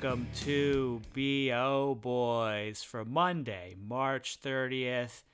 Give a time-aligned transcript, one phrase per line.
[0.00, 5.24] welcome to BO Boys for Monday, March 30th.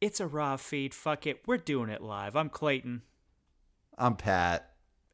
[0.00, 0.92] It's a raw feed.
[0.92, 1.42] Fuck it.
[1.46, 2.34] We're doing it live.
[2.34, 3.02] I'm Clayton.
[3.96, 4.68] I'm Pat.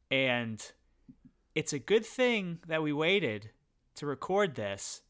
[0.09, 0.65] And
[1.53, 3.51] it's a good thing that we waited
[3.95, 5.03] to record this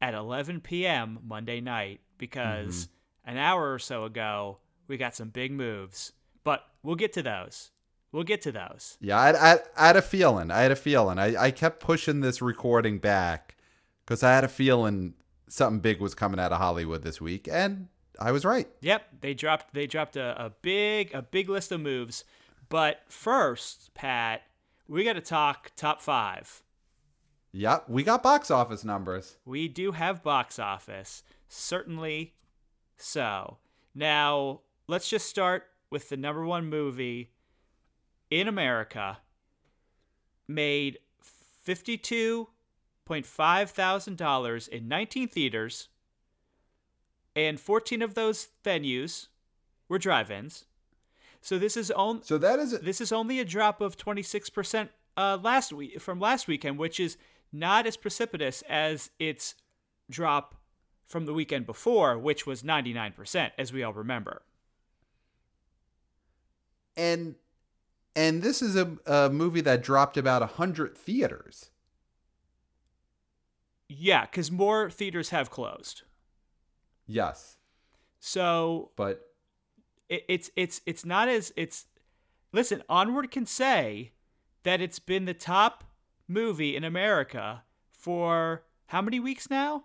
[0.00, 1.18] at 11 p.m.
[1.22, 3.32] Monday night because mm-hmm.
[3.32, 6.12] an hour or so ago, we got some big moves.
[6.42, 7.70] But we'll get to those.
[8.12, 8.98] We'll get to those.
[9.00, 10.50] Yeah, I, I, I had a feeling.
[10.50, 11.18] I had a feeling.
[11.18, 13.56] I, I kept pushing this recording back
[14.04, 15.14] because I had a feeling
[15.48, 18.68] something big was coming out of Hollywood this week, and I was right.
[18.80, 22.24] Yep, they dropped they dropped a, a big a big list of moves.
[22.68, 24.42] But first, Pat,
[24.88, 26.62] we got to talk top five.
[27.52, 29.36] Yep, we got box office numbers.
[29.44, 32.34] We do have box office, certainly
[32.96, 33.58] so.
[33.94, 37.30] Now let's just start with the number one movie
[38.30, 39.18] in America.
[40.48, 40.98] Made
[41.62, 42.48] fifty-two
[43.04, 45.88] point five thousand dollars in nineteen theaters,
[47.36, 49.28] and fourteen of those venues
[49.88, 50.64] were drive-ins.
[51.40, 52.22] So this is on.
[52.24, 56.46] So that is This is only a drop of 26% uh, last week from last
[56.48, 57.16] weekend, which is
[57.52, 59.54] not as precipitous as its
[60.10, 60.56] drop
[61.06, 64.42] from the weekend before, which was 99%, as we all remember.
[66.96, 67.34] and
[68.16, 71.70] and this is a, a movie that dropped about a hundred theaters.
[73.88, 76.02] Yeah, because more theaters have closed.
[77.06, 77.56] Yes,
[78.20, 79.20] So but
[80.08, 81.86] it, it's it's it's not as it's.
[82.52, 84.12] Listen, Onward can say
[84.62, 85.84] that it's been the top
[86.28, 89.84] movie in America for how many weeks now?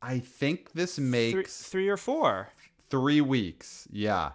[0.00, 2.50] I think this Three, makes three or four.
[2.88, 3.88] three weeks.
[3.90, 4.32] Yeah.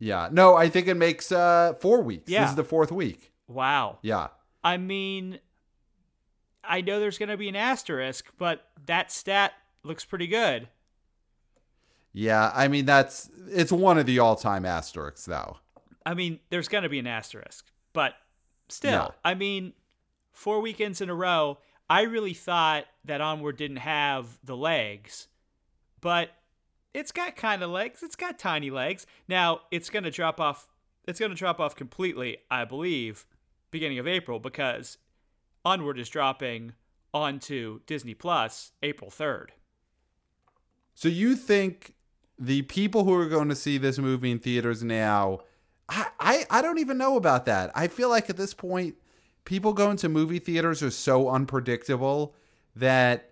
[0.00, 0.28] Yeah.
[0.32, 2.28] No, I think it makes uh four weeks.
[2.28, 2.40] Yeah.
[2.40, 3.30] This is the fourth week.
[3.46, 3.98] Wow.
[4.02, 4.28] Yeah.
[4.64, 5.38] I mean,
[6.64, 9.52] I know there's going to be an asterisk, but that stat
[9.84, 10.68] looks pretty good.
[12.12, 15.58] Yeah, I mean that's it's one of the all-time asterisks though.
[16.04, 18.14] I mean, there's going to be an asterisk, but
[18.68, 19.08] still, Yeah.
[19.24, 19.74] I mean,
[20.32, 25.28] four weekends in a row, I really thought that Onward didn't have the legs,
[26.00, 26.30] but
[26.94, 28.02] it's got kind of legs.
[28.02, 29.06] It's got tiny legs.
[29.28, 30.68] Now, it's going to drop off.
[31.06, 33.26] It's to drop off completely, I believe,
[33.70, 34.98] beginning of April because
[35.64, 36.74] Onward is dropping
[37.12, 39.48] onto Disney Plus April 3rd.
[40.94, 41.94] So you think
[42.38, 45.40] the people who are going to see this movie in theaters now
[45.90, 47.70] I, I I don't even know about that.
[47.74, 48.94] I feel like at this point
[49.44, 52.34] people going to movie theaters are so unpredictable
[52.76, 53.29] that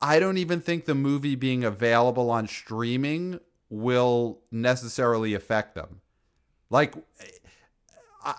[0.00, 3.40] I don't even think the movie being available on streaming
[3.70, 6.00] will necessarily affect them.
[6.70, 6.94] Like
[8.24, 8.36] I-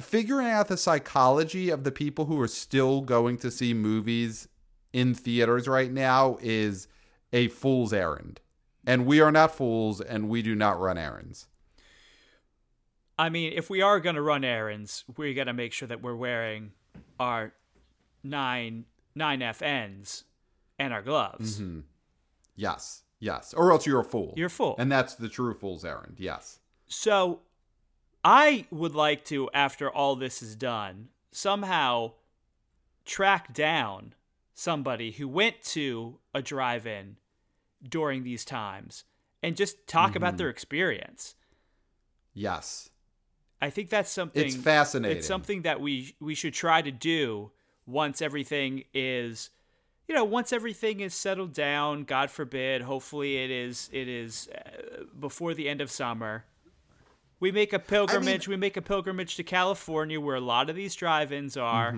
[0.00, 4.48] figuring out the psychology of the people who are still going to see movies
[4.92, 6.88] in theaters right now is
[7.32, 8.40] a fool's errand.
[8.86, 11.48] And we are not fools and we do not run errands.
[13.18, 16.02] I mean, if we are going to run errands, we got to make sure that
[16.02, 16.72] we're wearing
[17.18, 17.52] our
[18.22, 20.24] nine nine FNs
[20.78, 21.60] and our gloves.
[21.60, 21.80] Mm-hmm.
[22.56, 23.02] Yes.
[23.20, 23.54] Yes.
[23.54, 24.34] Or else you're a fool.
[24.36, 24.76] You're a fool.
[24.78, 26.16] And that's the true fool's errand.
[26.18, 26.58] Yes.
[26.86, 27.40] So,
[28.24, 32.12] I would like to, after all this is done, somehow
[33.04, 34.14] track down
[34.54, 37.16] somebody who went to a drive-in
[37.86, 39.04] during these times
[39.42, 41.34] and just talk about their experience.
[42.32, 42.88] Yes.
[43.60, 45.18] I think that's something It's fascinating.
[45.18, 47.50] It's something that we we should try to do
[47.86, 49.50] once everything is
[50.08, 55.04] you know, once everything is settled down, God forbid, hopefully it is it is uh,
[55.18, 56.44] before the end of summer.
[57.40, 60.94] We make a pilgrimage, we make a pilgrimage to California where a lot of these
[60.94, 61.90] drive-ins are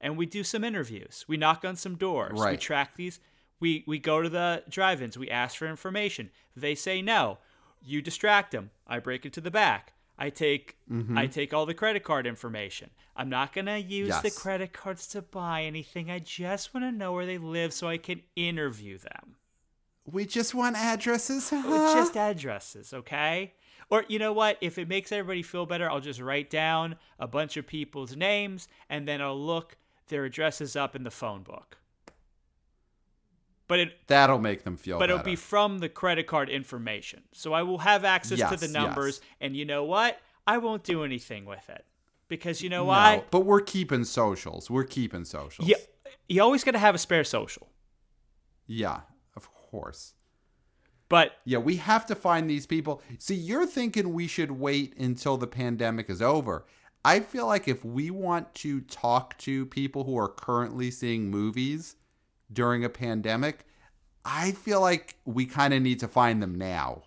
[0.00, 1.24] and we do some interviews.
[1.28, 2.38] We knock on some doors.
[2.52, 3.20] We track these
[3.60, 6.30] we we go to the drive-ins, we ask for information.
[6.56, 7.38] They say no.
[7.82, 8.70] You distract them.
[8.86, 9.92] I break into the back.
[10.20, 11.16] I take mm-hmm.
[11.16, 12.90] I take all the credit card information.
[13.16, 16.10] I'm not gonna use the credit cards to buy anything.
[16.10, 19.36] I just want to know where they live so I can interview them.
[20.04, 21.50] We just want addresses.
[21.50, 23.54] It's oh, just addresses, okay?
[23.88, 24.58] Or you know what?
[24.60, 28.68] If it makes everybody feel better, I'll just write down a bunch of people's names
[28.88, 29.78] and then I'll look
[30.08, 31.78] their addresses up in the phone book.
[33.70, 35.12] But it That'll make them feel but better.
[35.20, 37.22] it'll be from the credit card information.
[37.32, 39.36] So I will have access to the numbers, yes.
[39.40, 40.20] and you know what?
[40.44, 41.84] I won't do anything with it
[42.26, 43.24] because you know no, why?
[43.30, 44.68] but we're keeping socials.
[44.68, 45.68] We're keeping socials.
[45.68, 45.76] Yeah,
[46.28, 47.68] you always got to have a spare social.
[48.66, 49.02] Yeah,
[49.36, 50.14] of course.
[51.08, 53.02] But Yeah, we have to find these people.
[53.18, 56.66] See, you're thinking we should wait until the pandemic is over.
[57.04, 61.94] I feel like if we want to talk to people who are currently seeing movies
[62.52, 63.64] during a pandemic,
[64.24, 67.02] I feel like we kind of need to find them now.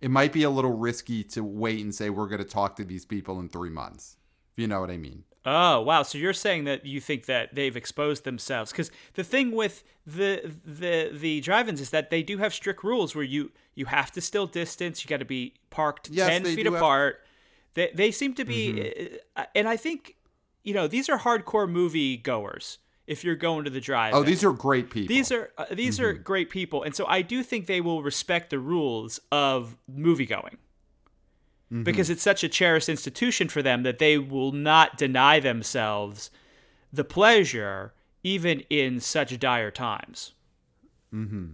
[0.00, 2.84] It might be a little risky to wait and say we're going to talk to
[2.84, 4.16] these people in three months.
[4.52, 5.24] If you know what I mean.
[5.48, 6.02] Oh wow!
[6.02, 8.72] So you're saying that you think that they've exposed themselves?
[8.72, 13.14] Because the thing with the the the drive-ins is that they do have strict rules
[13.14, 15.04] where you you have to still distance.
[15.04, 17.20] You got to be parked Yes, ten feet do have- apart.
[17.74, 20.16] They they seem to be, uh, and I think
[20.64, 22.78] you know these are hardcore movie goers.
[23.06, 25.14] If you're going to the drive, Oh, these are great people.
[25.14, 26.22] these are uh, these are Mm-hmm.
[26.22, 30.58] great people, and so I do think they will respect the rules of movie going
[31.72, 31.82] Mm-hmm.
[31.82, 36.30] because it's such a cherished institution for them that they will not deny themselves
[36.92, 37.92] the pleasure
[38.22, 40.32] even in such dire times.
[41.10, 41.46] Hmm.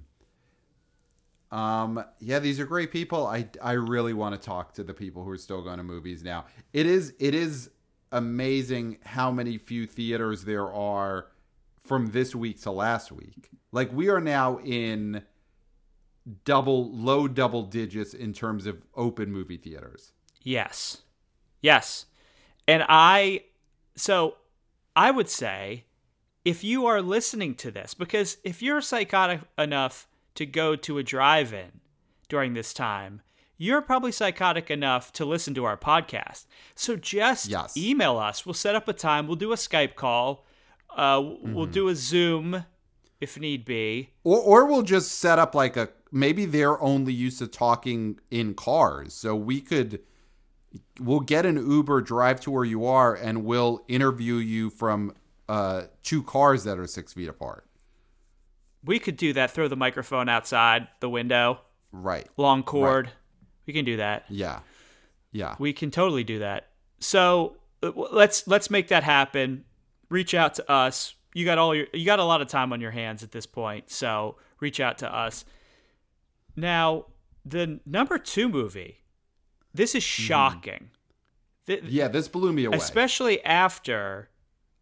[1.51, 3.27] Um, yeah, these are great people.
[3.27, 6.23] I I really want to talk to the people who are still going to movies
[6.23, 6.47] now.
[6.73, 7.71] It is it is
[8.11, 11.27] amazing how many few theaters there are
[11.85, 13.49] from this week to last week.
[13.73, 15.23] Like we are now in
[16.45, 20.13] double low double digits in terms of open movie theaters.
[20.43, 21.03] Yes.
[21.61, 22.07] Yes.
[22.69, 23.43] And I,
[23.97, 24.37] so
[24.95, 25.85] I would say
[26.45, 31.03] if you are listening to this, because if you're psychotic enough to go to a
[31.03, 31.81] drive in
[32.29, 33.21] during this time,
[33.59, 36.47] you're probably psychotic enough to listen to our podcast.
[36.75, 37.77] So just Yes.
[37.77, 38.45] email us.
[38.45, 39.27] We'll set up a time.
[39.27, 40.45] We'll do a Skype call.
[40.97, 42.65] Uh, We'll do a Zoom
[43.21, 44.11] if need be.
[44.25, 48.55] Or or we'll just set up like a maybe they're only used to talking in
[48.55, 49.15] cars.
[49.15, 50.01] So we could
[51.01, 55.15] we'll get an Uber drive to where you are and we'll interview you from
[55.49, 57.67] uh two cars that are six feet apart.
[58.85, 59.51] We could do that.
[59.53, 61.61] Throw the microphone outside the window,
[61.93, 62.27] Right.
[62.37, 63.11] long cord.
[63.67, 64.25] We can do that.
[64.29, 64.61] Yeah.
[65.31, 65.55] Yeah.
[65.61, 66.69] We can totally do that.
[66.99, 69.65] So uh, let's let's make that happen.
[70.13, 71.15] Reach out to us.
[71.33, 73.47] You got all your you got a lot of time on your hands at this
[73.47, 73.91] point.
[73.91, 75.47] So reach out to us.
[76.55, 77.07] Now,
[77.47, 78.99] the number 2 movie.
[79.73, 80.25] This is mm-hmm.
[80.25, 80.91] shocking.
[81.67, 82.77] Th- Yeah, this blew me away.
[82.77, 84.29] especially after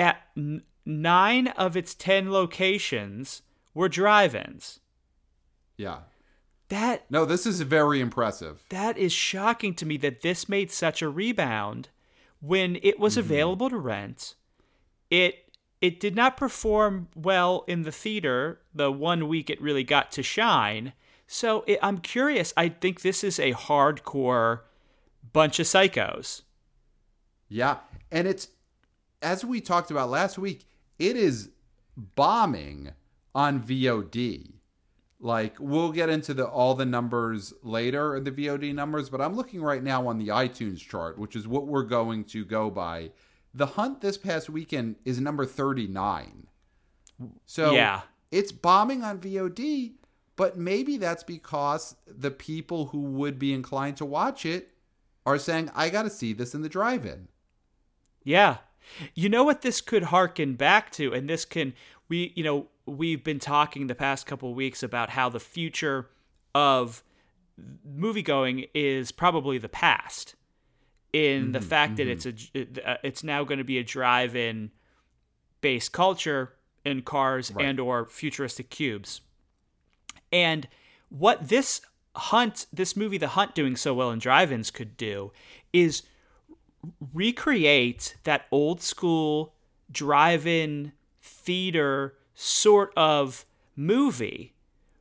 [0.00, 3.42] at n- nine of its 10 locations
[3.74, 4.80] were drive ins.
[5.76, 5.98] yeah.
[6.68, 8.62] That No, this is very impressive.
[8.68, 11.88] that is shocking to me that this made such a rebound
[12.40, 13.20] when it was mm-hmm.
[13.20, 14.36] available to rent.
[15.10, 20.12] It it did not perform well in the theater the one week it really got
[20.12, 20.92] to shine.
[21.26, 22.52] So it, I'm curious.
[22.56, 24.60] I think this is a hardcore
[25.32, 26.42] bunch of psychos.
[27.48, 27.78] Yeah.
[28.12, 28.48] And it's
[29.22, 30.66] as we talked about last week,
[30.98, 31.50] it is
[31.96, 32.92] bombing
[33.34, 34.52] on VOD.
[35.22, 39.60] Like we'll get into the all the numbers later, the VOD numbers, but I'm looking
[39.62, 43.10] right now on the iTunes chart, which is what we're going to go by.
[43.52, 46.46] The Hunt this past weekend is number 39.
[47.44, 48.02] So Yeah.
[48.30, 49.96] it's bombing on VOD,
[50.36, 54.70] but maybe that's because the people who would be inclined to watch it
[55.26, 57.28] are saying, I got to see this in the drive in.
[58.24, 58.58] Yeah.
[59.14, 61.74] You know what this could harken back to, and this can
[62.08, 66.08] we you know we've been talking the past couple weeks about how the future
[66.54, 67.02] of
[67.84, 70.34] movie going is probably the past
[71.12, 72.32] in the fact that it's a
[72.84, 74.70] uh, it's now going to be a drive-in
[75.60, 77.66] based culture in cars Right.
[77.66, 79.20] and or futuristic cubes.
[80.32, 80.68] And
[81.08, 81.80] what this
[82.16, 85.32] hunt this movie the hunt doing so well in drive-ins could do
[85.72, 86.02] is
[87.12, 89.54] recreate that old school
[89.90, 93.44] drive-in theater sort of
[93.76, 94.54] movie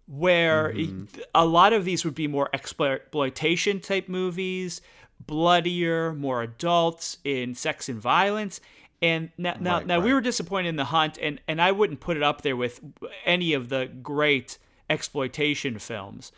[0.07, 1.05] where mm-hmm.
[1.35, 4.81] a lot of these would be more exploitation type movies
[5.25, 8.59] bloodier more adults in sex and violence.
[9.01, 12.01] And now, now, Right, now we were disappointed in the hunt and, and i wouldn't
[12.01, 12.81] put it up there with
[13.25, 14.57] any of the great
[14.89, 16.31] exploitation films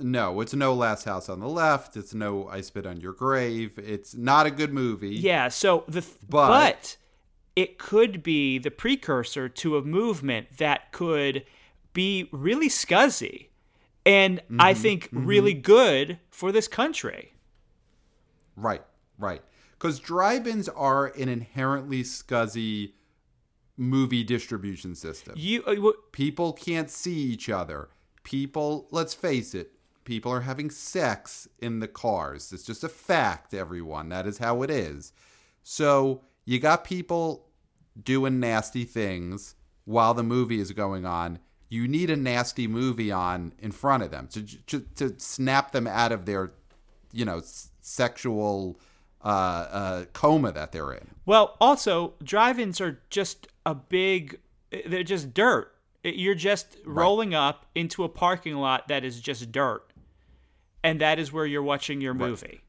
[0.00, 1.96] No, it's no Last House on the Left.
[1.96, 3.78] It's no I Spit on Your Grave.
[3.78, 5.14] It's not a good movie.
[5.16, 6.96] Yeah, so the th- But- but,
[7.56, 11.44] it could be the precursor to a movement that could
[11.92, 13.48] be really scuzzy
[14.06, 17.34] and I Mm-hmm, think really good for this country.
[18.56, 18.82] Right,
[19.18, 19.42] right.
[19.72, 22.92] Because drive ins are an inherently scuzzy
[23.76, 25.34] movie distribution system.
[25.36, 27.88] You uh, w- People can't see each other.
[28.28, 29.72] People, let's face it,
[30.04, 32.52] people are having sex in the cars.
[32.52, 34.10] It's just a fact, everyone.
[34.10, 35.14] That is how it is.
[35.62, 37.46] So you got people
[38.02, 39.54] doing nasty things
[39.86, 41.38] while the movie is going on.
[41.70, 45.86] You need a nasty movie on in front of them to to, to snap them
[45.86, 46.52] out of their,
[47.12, 47.40] you know,
[47.80, 48.78] sexual
[49.24, 51.14] uh, uh, coma that they're in.
[51.24, 54.38] Well, also, drive-ins are just a big.
[54.70, 55.74] They're just dirt.
[56.16, 59.92] You're just rolling up into a parking lot that is just dirt,
[60.82, 62.60] and that is where you're watching your movie.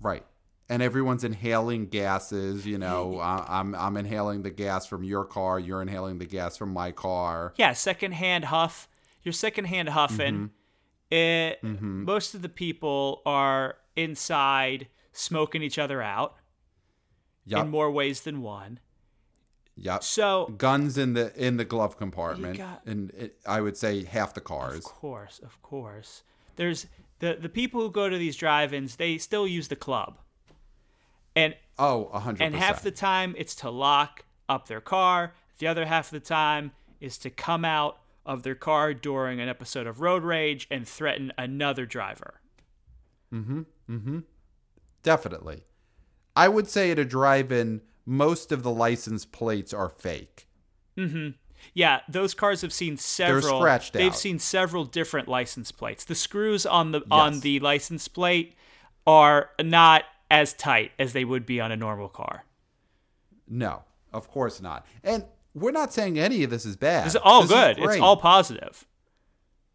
[0.00, 0.24] Right.
[0.68, 2.66] And everyone's inhaling gases.
[2.66, 5.58] You know, I- I'm I'm inhaling the gas from your car.
[5.58, 7.52] You're inhaling the gas from my car.
[7.56, 8.88] Yeah, secondhand huff.
[9.22, 10.34] You're secondhand huffing.
[10.34, 11.14] Mm-hmm.
[11.14, 12.04] It, mm-hmm.
[12.04, 16.36] Most of the people are inside smoking each other out
[17.46, 17.64] Yep.
[17.66, 18.80] in more ways than one.
[19.76, 20.02] Yep.
[20.04, 24.34] So, Guns in the in the glove compartment, got- and it, I would say half
[24.34, 24.76] the cars.
[24.78, 26.22] of course, of course,
[26.56, 26.86] there's
[27.20, 28.96] the the people who go to these drive-ins.
[28.96, 30.18] They still use the club,
[31.36, 32.44] and Oh, a hundred.
[32.44, 35.34] and half the time it's to lock up their car.
[35.58, 39.48] The other half of the time is to come out of their car during an
[39.48, 42.40] episode of road rage and threaten another driver.
[43.32, 43.62] Mm-hmm.
[43.90, 44.18] Mm-hmm.
[45.02, 45.64] Definitely.
[46.36, 50.46] I would say at a drive-in, most of the license plates are fake.
[50.96, 51.30] Mm-hmm.
[51.72, 53.40] Yeah, those cars have seen several.
[53.42, 54.18] They're scratched They've out.
[54.18, 56.04] seen several different license plates.
[56.04, 58.54] The screws on the on the license plate
[59.06, 62.44] are not as tight as they would be on a normal car.
[63.48, 63.82] No,
[64.12, 64.86] of course not.
[65.02, 67.06] And we're not saying any of this is bad.
[67.06, 67.78] It's all This good.
[67.78, 68.86] It's all positive.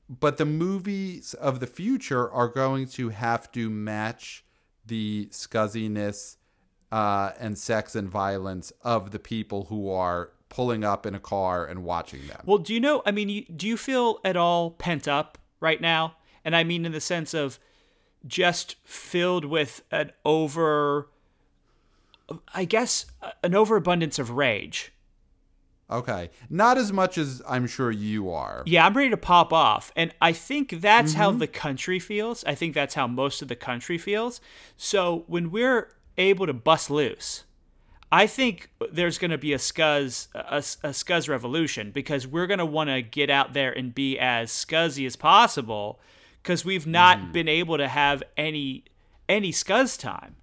[0.09, 4.43] but the movies of the future are going to have to match
[4.85, 6.37] the scuzziness
[6.91, 11.65] uh, and sex and violence of the people who are pulling up in a car
[11.65, 12.41] and watching them.
[12.45, 13.01] Well, do you know?
[13.05, 16.15] I mean, you, do you feel at all pent up right now?
[16.43, 17.59] And I mean, in the sense of
[18.25, 21.09] just filled with an over,
[22.53, 23.05] I guess,
[23.43, 24.91] an overabundance of rage.
[25.91, 28.61] Okay, not as much as I'm sure you are.
[28.67, 29.91] Yeah, I'm ready to pop off.
[29.95, 32.43] And I think that's how the country feels.
[32.43, 34.39] I think that's how most of the country feels.
[34.77, 37.43] So when we're able to bust loose,
[38.11, 42.59] I think there's going to be a scuzz a, a scuzz revolution because we're going
[42.59, 45.99] to want to get out there and be as scuzzy as possible
[46.41, 47.31] because we've not mm-hmm.
[47.31, 48.85] been able to have any
[49.27, 50.35] any scuzz time.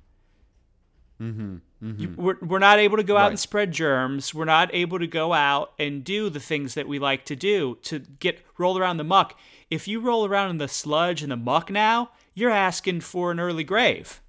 [1.21, 1.57] Mm-hmm.
[1.83, 2.01] Mm-hmm.
[2.01, 4.33] You- we're, we're not able to go out and spread germs.
[4.33, 7.79] We're not able to go out and do the things that we like to do
[7.83, 9.39] to get roll around the muck.
[9.71, 13.41] If you roll around in the sludge and the muck now, you're asking for an
[13.41, 14.23] early grave.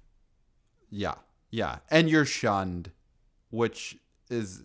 [0.90, 1.14] Yeah,
[1.50, 2.90] yeah, and you're shunned,
[3.50, 3.96] which
[4.30, 4.62] is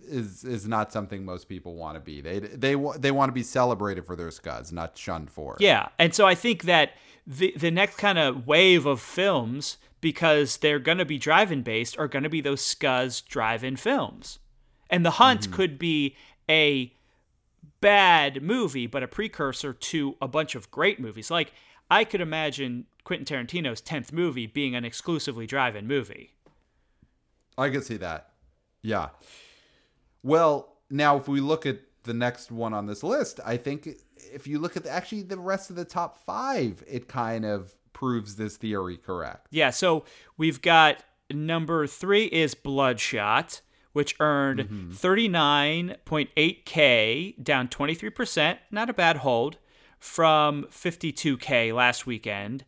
[0.00, 2.20] is is not something most people want to be.
[2.20, 5.60] They they they want to be celebrated for their scuzz, not shunned for it.
[5.60, 6.92] Yeah, and so I think that
[7.26, 11.98] the the next kind of wave of films, because they're going to be drive-in based,
[11.98, 14.38] are going to be those scuzz drive-in films,
[14.90, 15.52] and The Hunt mm-hmm.
[15.52, 16.16] could be
[16.48, 16.92] a
[17.80, 21.30] bad movie, but a precursor to a bunch of great movies.
[21.30, 21.52] Like
[21.90, 26.34] I could imagine Quentin Tarantino's tenth movie being an exclusively drive-in movie.
[27.56, 28.32] I could see that.
[28.82, 29.08] Yeah.
[30.22, 33.88] Well, now if we look at the next one on this list, I think
[34.18, 37.72] if you look at the, actually the rest of the top five, it kind of
[37.94, 39.46] proves this theory correct.
[39.50, 40.04] Yeah, so
[40.36, 43.62] we've got number three is Bloodshot,
[43.94, 44.90] which earned mm-hmm.
[44.90, 48.58] 39.8K, down 23%.
[48.70, 49.56] Not a bad hold
[49.98, 52.66] from 52K last weekend.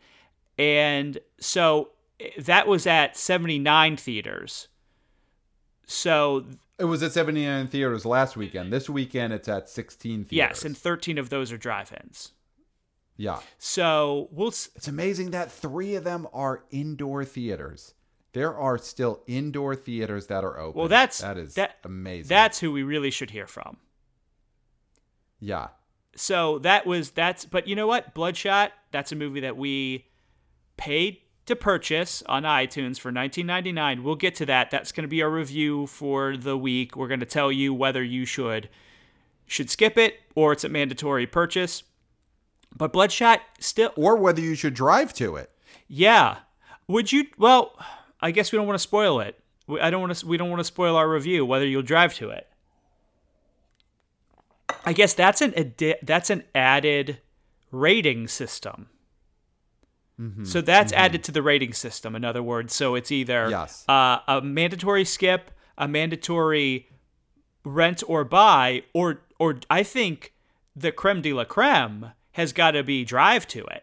[0.60, 1.90] And so
[2.20, 4.68] eh, that was at 79 theaters.
[5.86, 6.44] So,
[6.78, 8.70] It was at 79 theaters last weekend.
[8.72, 10.32] This weekend, it's at 16 theaters.
[10.36, 12.32] yes, and 13 of those are drive ins.
[13.16, 13.40] yeah.
[13.58, 14.48] So we'll.
[14.48, 17.94] s- It's amazing that three of them are indoor theaters.
[18.32, 20.78] There are still indoor theaters that are open.
[20.78, 22.28] Well, that's that is that, amazing.
[22.28, 23.78] That's who we really should hear from.
[25.40, 25.68] yeah.
[26.14, 30.04] so that was that's but you know what bloodshot that's a movie that we
[30.80, 34.70] paid to purchase on itunes for 19.99 we'll get to that.
[34.70, 36.96] That's going to be our review for the week.
[36.96, 38.68] We're going to tell you whether you should
[39.46, 41.82] should skip it or it's a mandatory purchase.
[42.76, 45.50] But bloodshot still Or whether you should drive to it.
[45.88, 46.38] yeah.
[46.88, 47.76] Would you well
[48.20, 49.38] i guess we don't want to spoil it.
[49.80, 52.30] I don't want to we don't want to spoil our review whether you'll drive to
[52.30, 52.46] it.
[54.84, 57.18] I guess that's an that's an added
[57.72, 58.88] rating system
[60.44, 63.84] so that's added to the rating system in other words so it's either Yes.
[63.88, 66.88] uh, a mandatory skip a mandatory
[67.64, 70.34] rent or buy or or i think
[70.76, 73.82] the creme de la creme has got to be drive to it.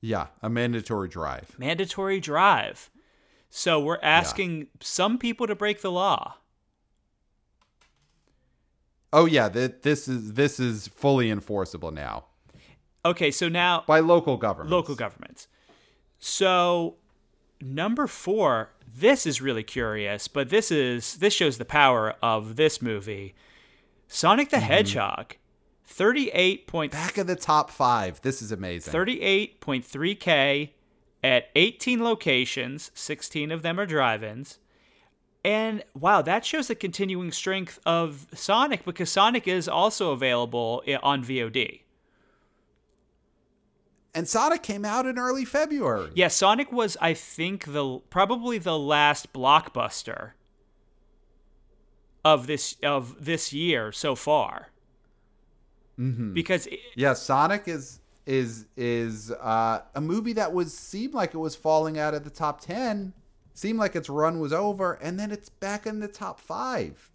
[0.00, 1.54] Yeah, a mandatory drive.
[1.58, 2.88] Mandatory drive.
[3.50, 6.36] So we're asking some people to break the law.
[9.12, 12.24] Oh yeah, th- this is this is fully enforceable now
[13.08, 14.70] Okay, so now by local governments.
[14.70, 15.48] local governments.
[16.18, 16.96] So
[17.60, 22.82] number 4, this is really curious, but this is this shows the power of this
[22.82, 23.34] movie.
[24.08, 24.66] Sonic the mm-hmm.
[24.66, 25.36] Hedgehog.
[25.86, 28.20] 38 point Back of the top five.
[28.20, 28.92] This is amazing.
[28.92, 30.70] 38.3k
[31.24, 34.58] at 18 locations, 16 of them are drive-ins.
[35.42, 41.24] And wow, that shows the continuing strength of Sonic because Sonic is also available on
[41.24, 41.80] VOD.
[44.18, 46.10] And Sonic came out in early February.
[46.12, 50.32] Yeah, Sonic was I think the probably the last blockbuster
[52.24, 54.70] of this of this year so far.
[56.00, 56.34] Mm-hmm.
[56.34, 61.38] Because it, Yeah, Sonic is is is uh, a movie that was seemed like it
[61.38, 63.12] was falling out of the top ten.
[63.54, 67.12] Seemed like its run was over, and then it's back in the top five.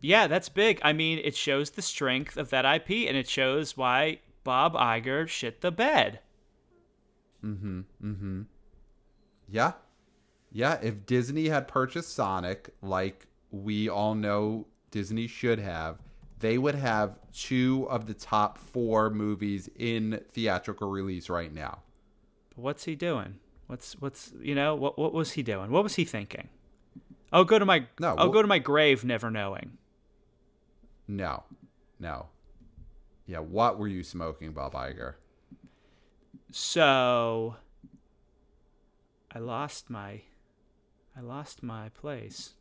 [0.00, 0.80] Yeah, that's big.
[0.82, 5.28] I mean, it shows the strength of that IP and it shows why Bob Iger
[5.28, 6.20] shit the bed.
[7.44, 7.80] Mm-hmm.
[8.04, 8.42] Mm-hmm.
[9.48, 9.72] Yeah,
[10.52, 10.78] yeah.
[10.82, 15.98] If Disney had purchased Sonic, like we all know Disney should have,
[16.38, 21.80] they would have two of the top four movies in theatrical release right now.
[22.50, 23.36] But what's he doing?
[23.66, 25.70] What's what's you know what what was he doing?
[25.70, 26.48] What was he thinking?
[27.32, 29.78] I'll go to my No, I'll wh- go to my grave never knowing.
[31.06, 31.44] No,
[31.98, 32.26] no.
[33.30, 35.14] Yeah, what were you smoking, Bob Iger?
[36.50, 37.54] So
[39.30, 40.22] I lost my
[41.16, 42.54] I lost my place.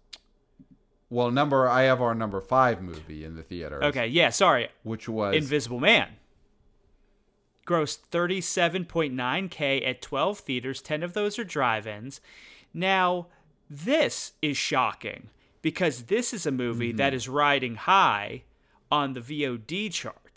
[1.09, 3.83] Well, number I have our number five movie in the theater.
[3.83, 4.69] Okay, yeah, sorry.
[4.83, 6.09] which was Invisible Man.
[7.65, 12.21] Grossed 37.9K at 12 theaters, 10 of those are drive ins.
[12.75, 13.25] Now,
[13.67, 15.29] this is shocking
[15.63, 17.15] because this is a movie that mm-hmm.
[17.17, 18.43] is riding high
[18.91, 20.28] on the VOD charts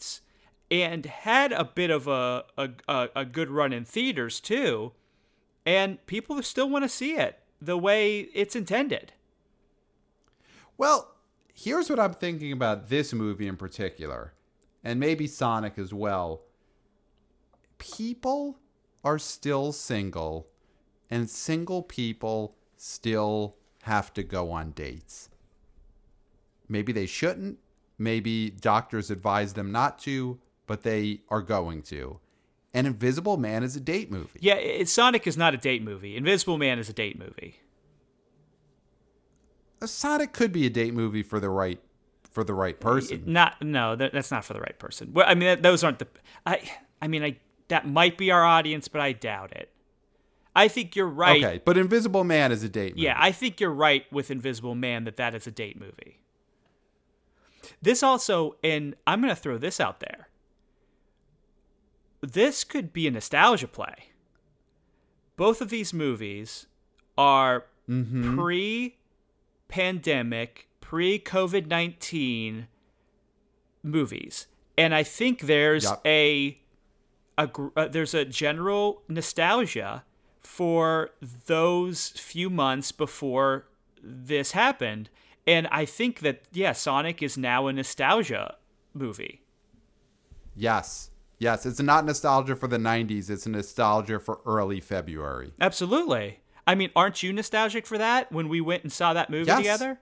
[0.72, 4.92] and had a bit of a, a, a, good run in theaters too.
[5.66, 9.12] And people still want to see it the way it's intended.
[10.78, 11.14] Well,
[11.52, 14.32] here's what I'm thinking about this movie in particular,
[14.82, 16.40] and maybe Sonic as well.
[17.76, 18.58] People
[19.04, 20.48] are still single,
[21.10, 25.28] and single people still have to go on dates.
[26.66, 27.58] Maybe they shouldn't.
[27.98, 30.40] Maybe doctors advise them not to,
[30.72, 32.18] but they are going to.
[32.72, 34.40] And Invisible Man is a date movie.
[34.40, 36.16] Yeah, it, Sonic is not a date movie.
[36.16, 37.60] Invisible Man is a date movie.
[39.84, 41.78] Sonic could be a date movie for the right
[42.22, 43.24] for the right person.
[43.26, 45.12] Not no, that, that's not for the right person.
[45.12, 46.06] Well, I mean, that, those aren't the.
[46.46, 46.62] I
[47.02, 47.36] I mean, I
[47.68, 49.68] that might be our audience, but I doubt it.
[50.56, 51.44] I think you're right.
[51.44, 53.02] Okay, but Invisible Man is a date movie.
[53.02, 56.22] Yeah, I think you're right with Invisible Man that that is a date movie.
[57.82, 60.21] This also, and I'm going to throw this out there.
[62.22, 64.10] This could be a nostalgia play.
[65.36, 66.66] Both of these movies
[67.18, 68.96] are pre
[69.68, 72.68] pandemic, pre COVID 19
[73.82, 74.46] movies.
[74.78, 76.00] And I think there's Yup.
[76.06, 76.58] a,
[77.38, 80.04] a uh, there's a general nostalgia
[80.40, 81.10] for
[81.46, 83.66] those few months before
[84.02, 85.10] this happened.
[85.46, 88.56] And I think that yeah, Sonic is now a nostalgia
[88.94, 89.42] movie.
[90.54, 91.10] Yes.
[91.42, 95.52] Yes, it's not nostalgia for the 90s, it's a nostalgia for early February.
[95.60, 96.38] Absolutely.
[96.68, 99.58] I mean, aren't you nostalgic for that when we went and saw that movie Yes.
[99.58, 100.00] together?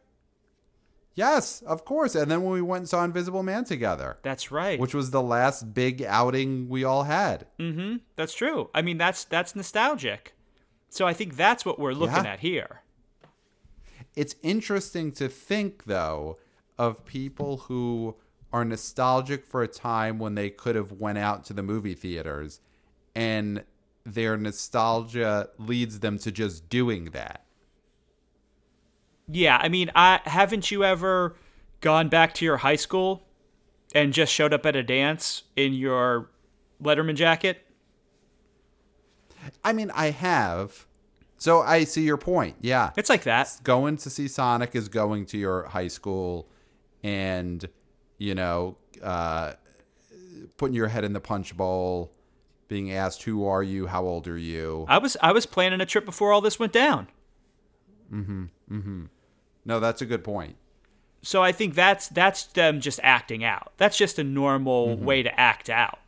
[1.15, 2.15] Yes, of course.
[2.15, 4.79] And then when we went and saw Invisible Man together, That's right.
[4.79, 7.47] which was the last big outing we all had.
[7.59, 7.97] mm-hmm.
[8.17, 8.69] That's true.
[8.75, 10.35] I mean, that's that's nostalgic.
[10.91, 12.33] So I think that's what we're looking Yeah.
[12.35, 12.83] at here.
[14.15, 16.39] It's interesting to think though
[16.79, 18.17] of people who
[18.53, 22.61] are nostalgic for a time when they could have went out to the movie theaters
[23.15, 23.65] and
[24.05, 27.45] their nostalgia leads them to just doing that.
[29.29, 31.37] Yeah, I mean, I haven't you ever
[31.81, 33.23] gone back to your high school
[33.95, 36.31] and just showed up at a dance in your
[36.83, 37.67] Letterman jacket?
[39.63, 40.87] I mean, I have.
[41.39, 42.57] So I see your point.
[42.61, 42.91] Yeah.
[42.97, 43.61] It's like that.
[43.63, 46.49] going to see Sonic is going to your high school
[47.03, 47.67] and,
[48.21, 49.55] you know, uh,
[50.59, 52.13] putting your head in the punch bowl,
[52.69, 53.87] being asked, Who are you?
[53.89, 54.85] How old are you?
[54.89, 57.09] I was I was planning a trip before all this went down.
[58.13, 58.45] Mm-hmm.
[58.71, 59.05] Mm-hmm.
[59.65, 60.57] No, that's a good point.
[61.23, 63.73] So I think that's that's them just acting out.
[63.79, 65.05] That's just a normal Mm-hmm.
[65.05, 65.99] way to act out.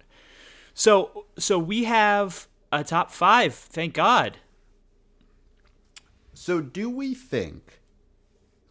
[0.75, 3.55] So so we have a top five.
[3.55, 4.37] Thank God.
[6.35, 7.81] So, do we think,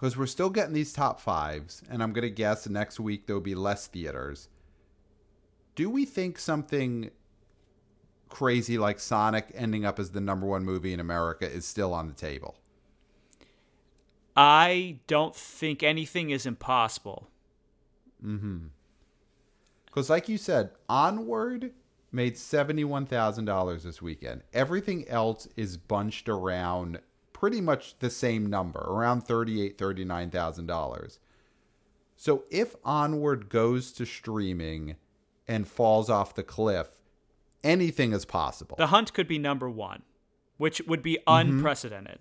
[0.02, 3.40] because we're still getting these top fives, and I'm going to guess next week there'll
[3.40, 4.50] be less theaters,
[5.76, 7.12] do we think something
[8.28, 12.08] crazy like Sonic ending up as the number one movie in America is still on
[12.08, 12.56] the table?
[14.36, 17.28] I don't think anything is impossible.
[18.26, 18.68] Mm-hmm.
[19.86, 21.74] Because, like you said, Onward
[22.12, 24.42] made $71,000 this weekend.
[24.52, 27.00] Everything else is bunched around
[27.42, 31.18] pretty much the same number, around $38,000, $39,000.
[32.16, 34.96] So if Onward goes to streaming
[35.48, 36.88] and falls off the cliff,
[37.64, 38.76] anything is possible.
[38.78, 40.04] The Hunt could be number one,
[40.58, 42.20] which would be unprecedented.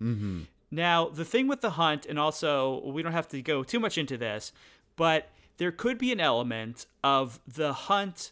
[0.00, 0.42] Mm-hmm.
[0.70, 3.98] Now, the thing with The Hunt, and also we don't have to go too much
[3.98, 4.52] into this,
[4.94, 8.30] but there could be an element of The Hunt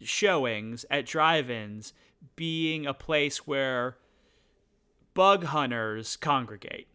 [0.00, 1.92] showings at drive ins
[2.34, 3.98] being a place where
[5.14, 6.88] bug hunters congregate.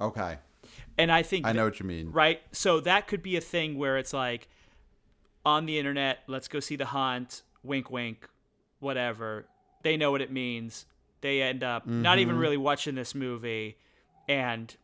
[0.00, 0.38] Okay.
[0.96, 2.10] And I think I that- know what you mean.
[2.10, 2.40] right?
[2.52, 4.48] So that could be a thing where it's like
[5.44, 8.28] on the internet, let's go see the hunt, wink, wink,
[8.80, 9.46] whatever.
[9.82, 10.86] They know what it means.
[11.20, 12.42] They end up not even mm-hmm.
[12.42, 13.78] really watching this movie,
[14.28, 14.74] and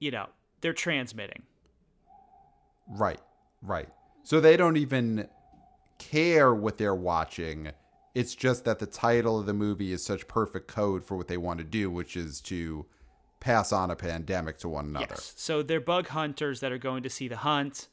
[0.00, 0.26] you know
[0.60, 1.42] they're transmitting.
[2.88, 3.20] Right,
[3.62, 3.88] right.
[4.24, 5.28] So they don't even
[5.98, 7.70] care what they're watching.
[8.14, 11.36] It's just that the title of the movie is such perfect code for what they
[11.36, 12.86] want to do, which is to
[13.40, 15.06] pass on a pandemic to one another.
[15.10, 15.34] Yes.
[15.36, 17.88] So they're bug hunters that are going to see the hunt,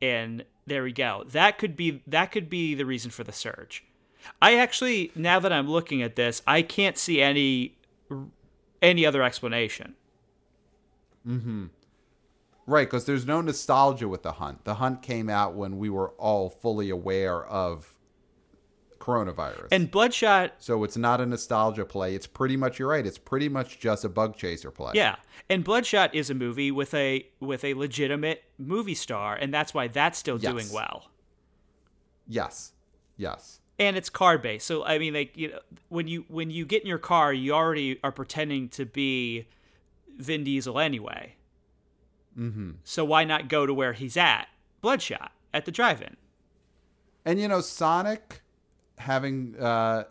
[0.00, 1.24] and there we go.
[1.28, 3.84] That could be that could be the reason for the surge.
[4.40, 7.76] I actually, now that I'm looking at this, I can't see any
[8.80, 9.94] any other explanation.
[11.24, 11.66] Hmm.
[12.66, 14.64] Right, because there's no nostalgia with the hunt.
[14.64, 17.94] The hunt came out when we were all fully aware of
[19.02, 19.68] coronavirus.
[19.72, 22.14] And Bloodshot so it's not a nostalgia play.
[22.14, 23.04] It's pretty much you're right.
[23.06, 24.92] It's pretty much just a bug chaser play.
[24.94, 25.16] Yeah,
[25.50, 29.88] and Bloodshot is a movie with a with a legitimate movie star, and that's why
[29.88, 30.52] that's still Yes.
[30.52, 31.10] doing well.
[32.28, 32.72] Yes.
[33.16, 33.58] Yes.
[33.78, 36.82] And it's car based, so I mean, like you know, when you when you get
[36.82, 39.48] in your car, you already are pretending to be
[40.18, 41.34] Vin Diesel anyway.
[42.38, 42.72] Mm-hmm.
[42.84, 44.46] So why not go to where he's at,
[44.80, 46.16] Bloodshot, at the drive-in?
[47.24, 48.41] And you know, Sonic,
[48.98, 50.04] having uh,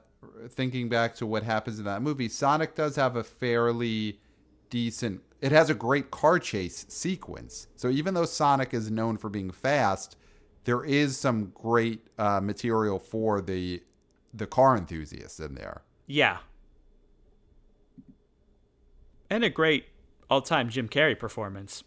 [0.50, 4.20] thinking back to what happens in that movie, Sonic does have a fairly
[4.70, 5.22] decent.
[5.42, 7.68] It has a great car chase sequence.
[7.76, 10.16] So even though Sonic is known for being fast,
[10.64, 13.82] there is some great uh, material for the
[14.34, 15.82] the car enthusiasts in there.
[16.08, 16.38] Yeah,
[19.30, 19.86] and a great
[20.30, 21.84] all-time Jim Carrey performance.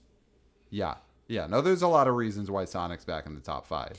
[0.70, 0.96] Yeah,
[1.28, 1.46] yeah.
[1.46, 3.92] No, there's a lot of reasons why Sonic's back in the top five.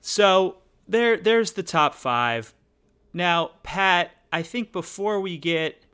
[0.00, 0.56] So
[0.92, 2.54] there there's the top five.
[3.12, 5.84] Now, Pat, I think before we get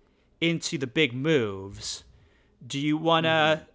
[0.40, 2.04] into the big moves,
[2.64, 3.70] do you wanna mm-hmm.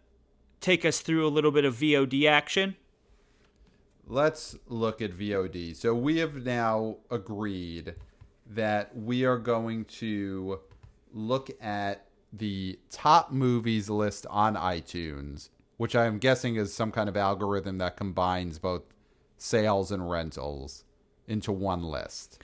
[0.61, 2.75] take us through a little bit of VOD action?
[4.05, 5.75] Let's look at VOD.
[5.75, 7.95] So we have now agreed
[8.47, 10.59] that we are going to
[11.13, 17.15] look at the top movies list on iTunes, which I'm guessing is some kind of
[17.15, 18.81] algorithm that combines both
[19.37, 20.83] sales and rentals
[21.27, 22.41] into one list.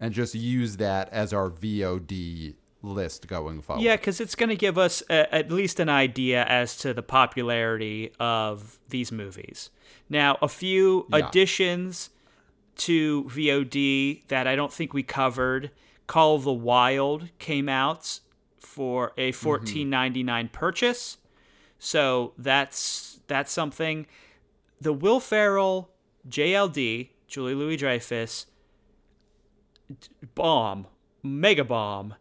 [0.00, 3.82] And just use that as our VOD list going forward.
[3.82, 7.02] Yeah, because it's going to give us a, at least an idea as to the
[7.02, 9.70] popularity of these movies.
[10.08, 11.26] Now, a few Yeah.
[11.26, 12.10] additions
[12.76, 15.70] to VOD that I don't think we covered.
[16.06, 18.20] Call of the Wild came out
[18.58, 19.36] for a mm-hmm.
[19.36, 21.18] fourteen ninety nine purchase,
[21.78, 24.06] so that's that's something.
[24.80, 25.90] The Will Ferrell
[26.28, 28.46] JLD Julie Louis Dreyfus
[30.34, 30.86] bomb
[31.22, 32.14] mega bomb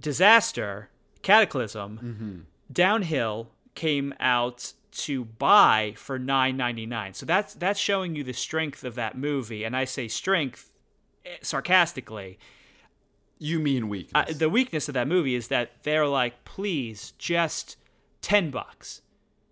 [0.00, 0.88] disaster
[1.22, 8.84] cataclysm downhill came out to buy for 9.99 so that's that's showing you the strength
[8.84, 9.64] of that movie.
[9.64, 10.70] And i say strength
[11.24, 12.38] eh, sarcastically.
[13.38, 14.30] You mean weakness.
[14.30, 17.76] uh, the weakness of that movie is that they're like please just
[18.22, 19.02] 10 bucks.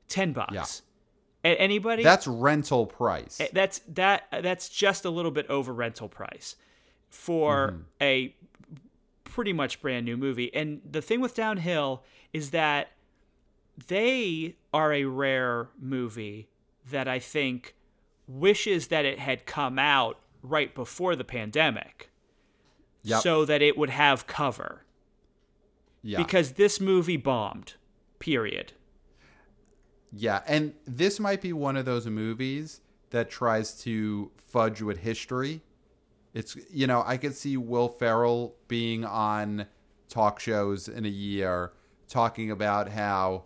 [0.09, 0.83] 10 bucks
[1.45, 1.51] Yeah.
[1.51, 3.41] A- anybody That's rental price.
[3.53, 6.57] That's that that's just a little bit over rental price
[7.09, 7.83] for mm-hmm.
[8.01, 8.35] a
[9.25, 10.53] pretty much brand new movie.
[10.55, 12.93] And the thing with Downhill is that
[13.89, 16.49] they are a rare movie
[16.91, 17.75] that I think
[18.27, 22.11] wishes that it had come out right before the pandemic
[23.03, 23.23] Yep.
[23.23, 24.85] so that it would have cover
[26.03, 26.19] yeah.
[26.19, 27.75] because this movie bombed.
[28.19, 28.73] Period.
[30.13, 35.63] Yeah, and this might be one of those movies that tries to fudge with history.
[36.35, 39.67] It's you know I could see Will Ferrell being on
[40.09, 41.73] talk shows in a year
[42.09, 43.45] talking about how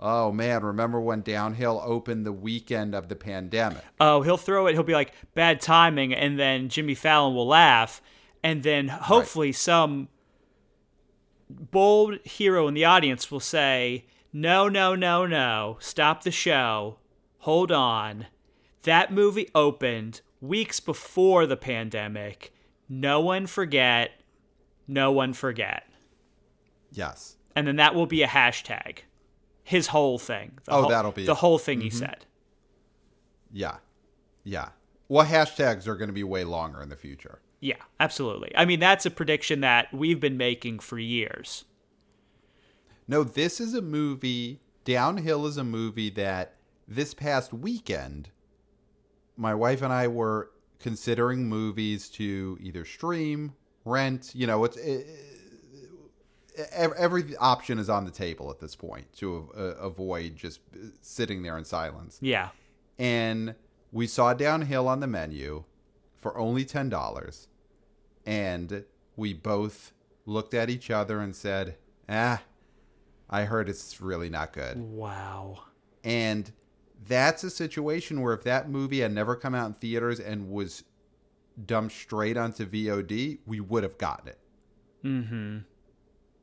[0.00, 4.72] oh man remember when downhill opened the weekend of the pandemic Oh, he'll throw it.
[4.72, 8.02] He'll be like bad timing, and then Jimmy Fallon will laugh,
[8.42, 10.08] and then hopefully some
[11.48, 14.04] bold hero in the audience will say,
[14.38, 15.76] "No, no, no, no!
[15.80, 16.98] Stop the show.
[17.38, 18.26] Hold on.
[18.82, 22.52] That movie opened weeks before the pandemic.
[22.88, 24.10] No one forget.
[24.86, 25.84] No one forget."
[26.92, 28.98] yes And then that will be a hashtag.
[29.64, 30.58] His whole thing.
[30.64, 31.38] The Oh, whole- that'll be the it.
[31.38, 31.98] whole thing he mm-hmm.
[31.98, 32.26] said.
[33.52, 33.76] yeah
[34.44, 34.68] yeah
[35.08, 38.52] well hashtags are going to be way longer in the future Yeah, absolutely.
[38.54, 41.64] I mean, that's a prediction that we've been making for years.
[43.08, 44.60] No, this is a movie.
[44.84, 46.54] Downhill is a movie that
[46.88, 48.30] this past weekend,
[49.36, 54.32] my wife and I were considering movies to either stream, rent.
[54.34, 55.06] You know, it's it,
[56.56, 60.60] every, option is on the table at this point to uh, avoid just
[61.00, 62.18] sitting there in silence.
[62.20, 62.50] Yeah.
[62.98, 63.54] And
[63.92, 65.64] we saw Downhill on the menu
[66.16, 67.48] for only ten dollars,
[68.24, 68.84] and
[69.16, 69.92] we both
[70.24, 71.76] looked at each other and said,
[72.08, 72.42] "Ah."
[73.28, 74.78] I heard it's really not good.
[74.78, 75.64] Wow.
[76.04, 76.50] And
[77.06, 80.84] that's a situation where if that movie had never come out in theaters and was
[81.64, 84.38] dumped straight onto VOD, we would have gotten it.
[85.04, 85.58] Mm-hmm.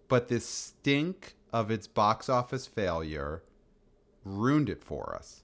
[0.08, 3.44] But this stink of its box office failure
[4.24, 5.44] ruined it for us.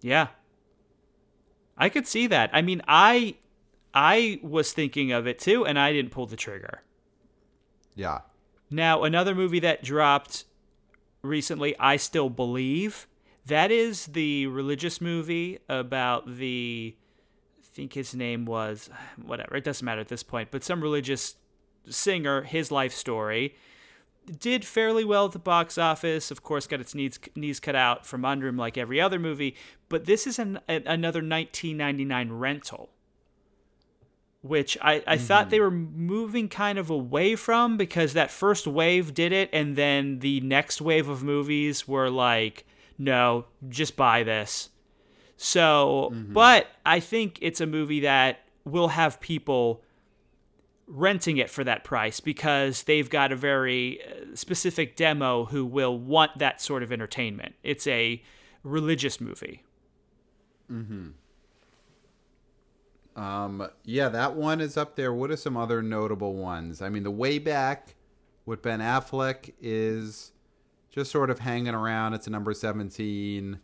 [0.00, 0.28] Yeah.
[1.76, 2.50] I could see that.
[2.52, 3.36] I mean, I
[3.94, 6.82] I was thinking of it too, and I didn't pull the trigger.
[7.94, 8.20] Yeah.
[8.70, 10.44] Now, another movie that dropped
[11.22, 13.08] recently, I Still Believe.
[13.46, 16.94] That is the religious movie about the
[17.58, 18.90] I think his name was
[19.22, 21.34] whatever, it doesn't matter at this point, but some religious
[21.88, 23.56] singer, his life story.
[24.38, 26.30] Did fairly well at the box office.
[26.30, 29.56] Of course, got its knees knees cut out from under him like every other movie.
[29.88, 32.90] But this is an, another 1999 rental
[34.42, 35.64] which I, I thought they mm-hmm.
[35.64, 40.40] were moving kind of away from because that first wave did it and then the
[40.40, 42.64] next wave of movies were like
[42.98, 44.70] no just buy this.
[45.36, 46.32] So mm-hmm.
[46.32, 49.82] but i think it's a movie that will have people
[50.86, 55.96] renting it for that price because they've got a very uh, specific demo who will
[55.96, 57.54] want that sort of entertainment.
[57.62, 58.20] It's a
[58.64, 59.62] religious movie
[60.70, 61.08] mm-hmm.
[63.20, 65.12] Um, yeah, that one is up there.
[65.12, 66.80] What are some other notable ones?
[66.80, 67.94] I mean, The Way Back
[68.46, 70.32] with Ben Affleck is
[70.90, 72.14] just sort of hanging around.
[72.14, 73.60] It's a number 17.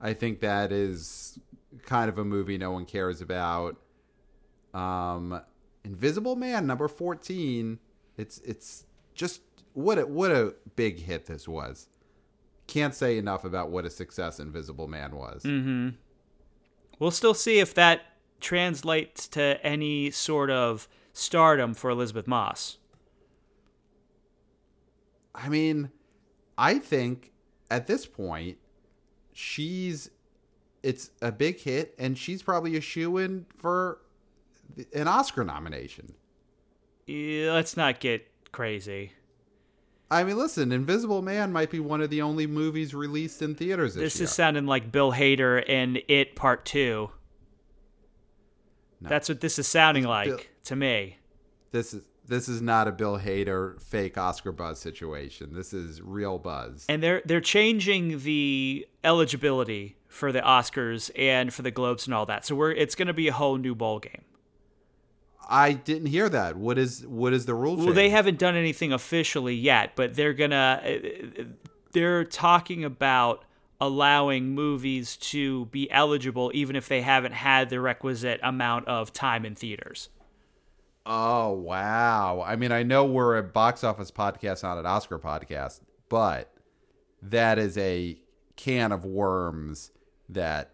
[0.00, 1.38] I think that is
[1.84, 3.76] kind of a movie no one cares about.
[4.72, 5.38] Um,
[5.84, 7.78] Invisible Man, number 14.
[8.16, 9.42] It's it's just
[9.74, 11.88] what a, what a big hit this was.
[12.66, 15.44] Can't say enough about what a success Invisible Man was.
[16.98, 18.00] We'll still see if that
[18.44, 22.76] translates to any sort of stardom for Elisabeth Moss.
[25.34, 25.90] I mean,
[26.58, 27.32] I think
[27.70, 28.58] at this point,
[29.32, 30.10] she's
[30.82, 34.00] it's a big hit, and she's probably a shoe in for
[34.94, 36.12] an Oscar nomination.
[37.06, 39.12] Yeah, let's not get crazy.
[40.10, 43.94] I mean, listen, Invisible Man might be one of the only movies released in theaters
[43.94, 44.24] this, This year.
[44.24, 47.10] is sounding like Bill Hader and It Part 2.
[49.04, 49.08] No.
[49.10, 51.18] That's what this is sounding like Bill- to me.
[51.70, 55.52] this is this is not a Bill Hader fake Oscar buzz situation.
[55.52, 56.86] This is real buzz.
[56.88, 62.24] And they're they're changing the eligibility for the Oscars and for the Globes and all
[62.26, 62.46] that.
[62.46, 64.22] So we're it's going to be a whole new ball game.
[65.46, 66.56] I didn't hear that.
[66.56, 67.76] What is what is the rule?
[67.76, 70.80] Well, they haven't done anything officially yet, but they're gonna.
[70.82, 71.44] uh,
[71.92, 73.44] They're talking about
[73.84, 79.44] allowing movies to be eligible even if they haven't had the requisite amount of time
[79.44, 80.08] in theaters.
[81.06, 82.42] Oh wow!
[82.46, 86.50] I mean, I know we're a box office podcast, not an Oscar podcast, but
[87.22, 88.16] that is a
[88.56, 89.90] can of worms
[90.30, 90.70] that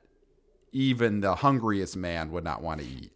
[0.73, 3.11] even the hungriest man would not want to eat.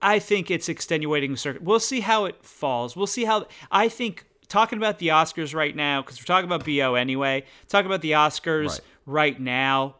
[0.00, 1.62] I think it's extenuating circuit.
[1.62, 2.94] We'll see how it falls.
[2.94, 3.46] We'll see how.
[3.72, 7.44] I think talking about the Oscars right now, because we're talking about BO anyway.
[7.68, 8.80] Talking about the Oscars Right.
[9.06, 9.96] Right, now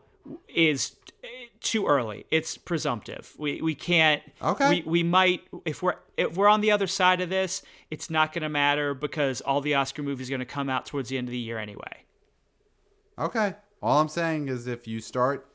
[0.49, 0.97] is
[1.61, 2.27] too early.
[2.31, 3.35] It's presumptive.
[3.39, 4.23] We we can't.
[4.41, 4.69] Okay.
[4.69, 8.33] We we might if we're if we're on the other side of this, it's not
[8.33, 11.19] going to matter because all the Oscar movies are going to come out towards the
[11.19, 12.05] end of the year anyway.
[13.19, 13.55] Okay.
[13.83, 15.49] All I'm saying is if you start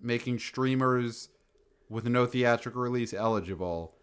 [0.00, 1.28] making streamers
[1.88, 3.94] with no theatrical release eligible,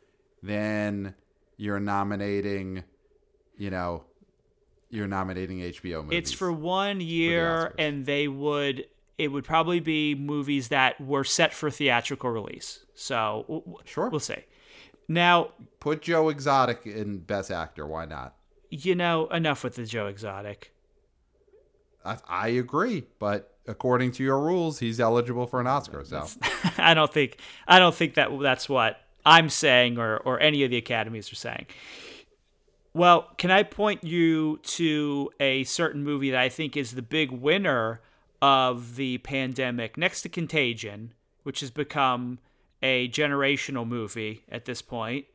[0.43, 1.15] then
[1.57, 2.83] you're nominating,
[3.57, 4.03] you know,
[4.89, 6.17] you're nominating HBO movies.
[6.17, 7.73] It's for one year, Oscars.
[7.79, 8.85] and they would.
[9.17, 12.85] It would probably be movies that were set for theatrical release.
[12.93, 14.09] So Sure.
[14.09, 14.43] we'll see.
[15.07, 17.87] Now, Put Joe Exotic in Best Actor.
[17.87, 18.35] Why not?
[18.69, 20.71] you know, enough with the Joe Exotic.
[22.05, 26.03] I, I agree, but according to your rules, he's eligible for an Oscar.
[26.05, 26.25] So
[26.77, 30.69] I don't think I don't think that that's what I'm saying or or any of
[30.69, 31.65] the academies are saying.
[32.97, 37.29] Well, can I point you to a certain movie that I think is the big
[37.29, 38.01] winner
[38.41, 42.39] of the pandemic next to Contagion, which has become
[42.81, 45.27] a generational movie at this point,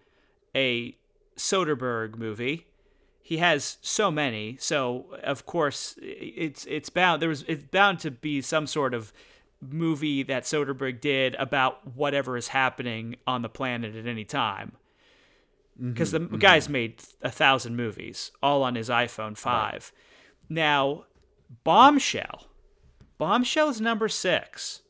[0.57, 0.97] a
[1.37, 2.67] Soderbergh movie.
[3.21, 8.11] He has so many, so of course it's it's bound there was it's bound to
[8.11, 9.13] be some sort of
[9.61, 14.73] movie that Soderbergh did about whatever is happening on the planet at any time.
[15.83, 16.37] Mm-hmm, because the mm-hmm.
[16.37, 19.93] guy's made a thousand movies, all on his iPhone 5.
[20.49, 21.05] Now,
[21.65, 22.47] Bombshell.
[23.19, 24.83] Bombshell is number six.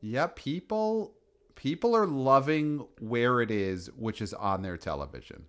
[0.00, 1.14] yeah, people
[1.54, 5.44] people are loving where it is, which is on their television.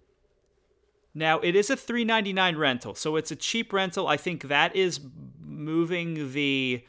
[1.13, 4.07] Now, it is a three ninety nine rental, so it's a cheap rental.
[4.07, 4.99] I think that is
[5.41, 6.83] moving the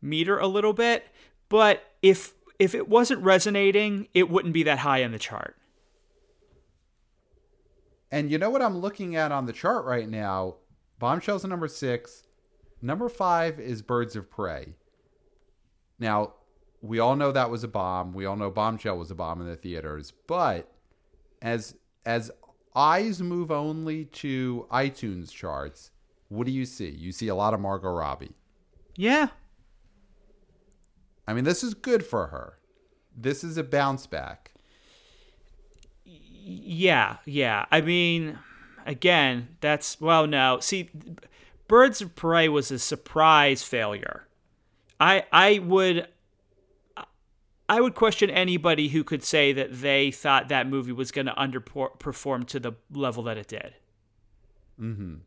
[0.00, 1.06] meter a little bit.
[1.48, 5.56] But if if it wasn't resonating, it wouldn't be that high in the chart.
[8.12, 10.56] And you know what I'm looking at on the chart right now?
[10.98, 12.24] Bombshell's number six.
[12.82, 14.74] Number five is Birds of Prey.
[15.98, 16.34] Now,
[16.82, 18.12] we all know that was a bomb.
[18.12, 20.12] We all know Bombshell was a bomb in the theaters.
[20.26, 20.70] But
[21.40, 22.30] as as
[22.76, 25.92] eyes move only to iTunes charts,
[26.28, 26.90] what do you see?
[26.90, 28.32] You see a lot of Margot Robbie.
[28.96, 29.28] Yeah,
[31.30, 32.58] I mean, this is good for her.
[33.16, 34.50] This is a bounce back.
[36.04, 37.66] Yeah, yeah.
[37.70, 38.38] I mean,
[38.84, 40.58] again, that's well, no.
[40.60, 40.90] See,
[41.68, 44.26] Birds of Prey was a surprise failure.
[44.98, 46.08] I I would
[47.68, 51.34] I would question anybody who could say that they thought that movie was going to
[51.34, 53.74] underperform to the level that it did.
[54.80, 55.20] Mhm.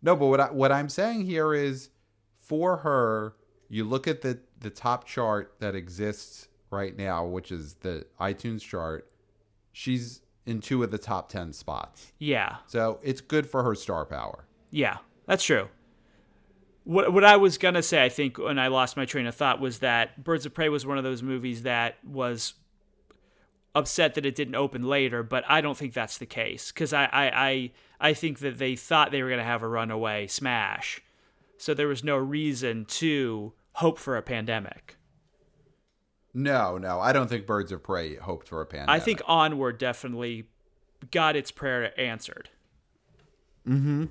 [0.00, 1.90] No, but what I, what I'm saying here is,
[2.38, 3.34] for her,
[3.68, 8.62] you look at the the top chart that exists right now, which is the iTunes
[8.62, 9.08] chart.
[9.72, 14.04] She's in two of the top ten spots, Yeah, so it's good for her star
[14.04, 14.46] power.
[14.70, 15.68] yeah, that's true.
[16.84, 19.58] What what I was gonna say, I think, when I lost my train of thought,
[19.60, 22.54] was that Birds of Prey was one of those movies that was
[23.74, 27.04] upset that it didn't open later, but I don't think that's the case because I,
[27.06, 31.00] I I I think that they thought they were gonna have a runaway smash,
[31.56, 34.96] so there was no reason to hope for a pandemic.
[36.32, 38.90] No, no, I don't think Birds of Prey hoped for a pandemic.
[38.90, 40.48] I think Onward definitely
[41.10, 42.50] got its prayer answered.
[43.68, 44.06] Mm-hmm.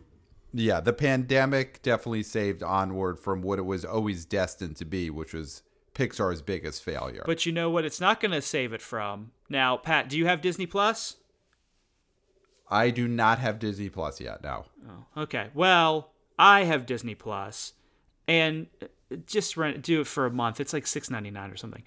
[0.54, 5.34] Yeah, the pandemic definitely saved Onward from what it was always destined to be, which
[5.34, 5.64] was
[5.96, 7.24] Pixar's biggest failure.
[7.26, 7.86] But you know what?
[7.86, 9.32] It's not going to save it from.
[9.50, 11.18] Now, Pat, do you have Disney Plus?
[12.70, 14.44] I do not have Disney Plus yet.
[14.44, 14.66] No.
[14.88, 15.50] Oh, okay.
[15.54, 17.74] Well, I have Disney Plus,
[18.28, 18.68] and
[19.26, 20.60] just rent do it for a month.
[20.60, 21.84] It's like six ninety nine or something.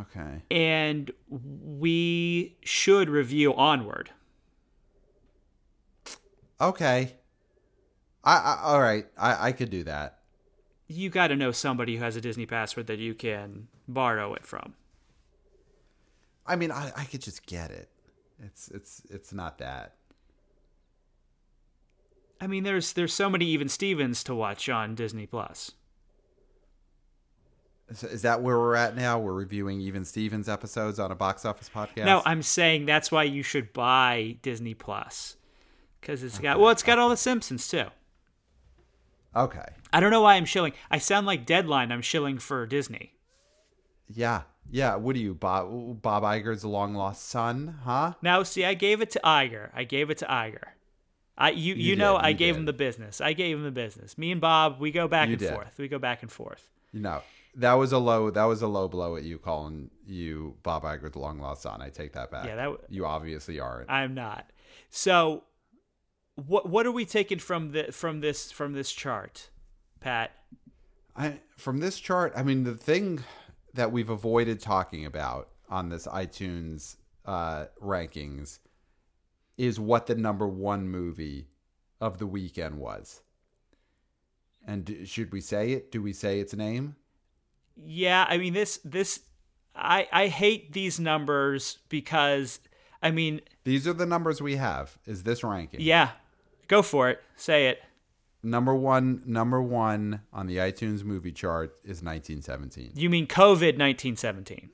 [0.00, 0.42] Okay.
[0.50, 4.10] And we should review Onward.
[6.60, 7.14] Okay.
[8.24, 9.06] I, I all right.
[9.16, 10.18] I I could do that.
[10.88, 14.46] You got to know somebody who has a Disney password that you can borrow it
[14.46, 14.74] from.
[16.46, 17.88] I mean, I I could just get it.
[18.42, 19.94] It's it's it's not that.
[22.40, 25.72] I mean, there's there's so many even Stevens to watch on Disney Plus.
[27.88, 29.18] Is, is that where we're at now?
[29.18, 32.04] We're reviewing even Stevens episodes on a box office podcast.
[32.04, 35.36] No, I'm saying that's why you should buy Disney Plus
[36.00, 37.84] because it's got well, it's got all the Simpsons too.
[39.34, 39.64] okay.
[39.92, 40.72] I don't know why I'm shilling.
[40.90, 41.90] I sound like Deadline.
[41.92, 43.12] I'm shilling for Disney.
[44.08, 44.96] Yeah, yeah.
[44.96, 46.02] What are you, Bob?
[46.02, 48.14] Bob Iger's long lost son, huh?
[48.22, 49.70] Now, see, I gave it to Iger.
[49.74, 50.64] I gave it to Iger.
[51.38, 52.60] I you you, You know I you gave did.
[52.60, 53.20] him the business.
[53.20, 54.16] I gave him the business.
[54.18, 55.52] Me and Bob, we go back You and did.
[55.52, 55.74] forth.
[55.78, 56.68] We go back and forth.
[56.92, 57.22] You know,
[57.56, 58.30] that was a low.
[58.30, 61.80] That was a low blow at you calling you Bob Iger's long lost son.
[61.82, 62.46] I take that back.
[62.46, 63.90] Yeah, that w- you obviously aren't.
[63.90, 64.50] I'm not.
[64.90, 65.44] So,
[66.34, 69.50] what what are we taking from the from this from this chart,
[70.00, 70.32] Pat?
[71.16, 73.24] I from this chart, I mean, the thing
[73.74, 78.58] that we've avoided talking about on this iTunes uh, rankings
[79.56, 81.48] is what the number one movie
[82.00, 83.22] of the weekend was.
[84.66, 85.90] And should we say it?
[85.90, 86.96] Do we say its name?
[87.76, 89.20] Yeah, I mean this this
[89.74, 92.60] I I hate these numbers because
[93.02, 94.98] I mean, These are the numbers we have.
[95.06, 95.80] Is this ranking?
[95.80, 96.10] yeah.
[96.68, 97.22] Go for it.
[97.36, 97.80] Say it.
[98.42, 102.92] Number one, number one on the iTunes movie chart is 1917.
[102.96, 104.70] You mean COVID 1917.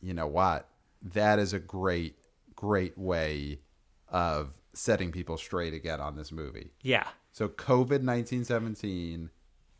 [0.00, 0.68] You know what?
[1.02, 2.16] That is a great,
[2.54, 3.60] great way
[4.08, 6.70] of setting people straight again on this movie.
[6.82, 7.06] Yeah.
[7.32, 9.30] So COVID 1917,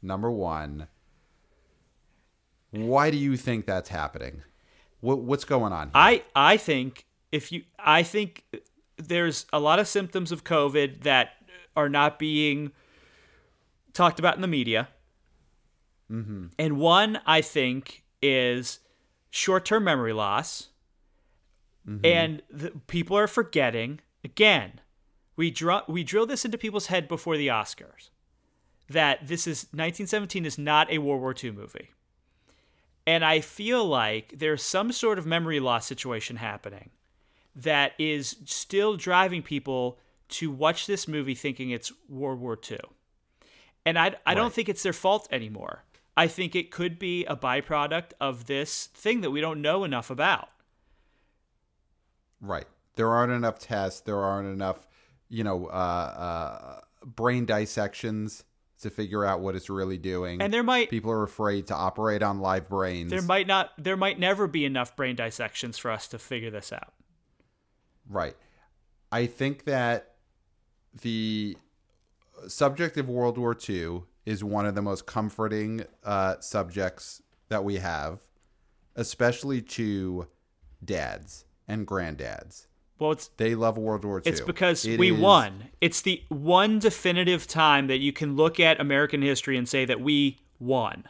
[0.02, 0.88] number one.
[2.70, 4.42] Why do you think that's happening?
[5.00, 5.88] What, what's going on?
[5.88, 5.92] Here?
[5.94, 8.44] I I think if you I think
[8.96, 11.30] there's a lot of symptoms of COVID that
[11.76, 12.72] are not being
[13.92, 14.88] talked about in the media.
[16.10, 16.46] Mm-hmm.
[16.58, 18.80] And one I think is
[19.30, 20.68] short-term memory loss.
[22.04, 24.80] And the, people are forgetting again.
[25.36, 28.10] We draw we drill this into people's head before the Oscars
[28.90, 31.90] that this is 1917 is not a World War II movie.
[33.09, 36.90] And I feel like there's some sort of memory loss situation happening
[37.56, 39.98] that is still driving people
[40.28, 42.80] to watch this movie thinking it's World War II.
[43.86, 45.84] And I, I don't think it's their fault anymore.
[46.18, 50.11] I think it could be a byproduct of this thing that we don't know enough
[50.11, 50.50] about.
[52.42, 52.66] Right.
[52.96, 54.02] There aren't enough tests.
[54.02, 54.86] There aren't enough,
[55.30, 58.44] you know, uh, uh, brain dissections
[58.80, 60.40] to figure out what it's really doing.
[60.40, 63.10] And there might people are afraid to operate on live brains.
[63.10, 66.72] there might not there might never be enough brain dissections for us to figure this
[66.72, 66.92] out.
[68.08, 68.36] Right.
[69.10, 70.14] I think that
[71.00, 71.56] the
[72.46, 77.76] subject of World War II is one of the most comforting uh, subjects that we
[77.76, 78.20] have,
[78.94, 80.28] especially to
[80.84, 82.66] dads and granddads.
[82.99, 84.24] Well, it's They love World War II.
[84.26, 85.70] It's because It we is- won.
[85.80, 90.01] It's the one definitive time that you can look at American history and say that
[90.01, 91.05] we won.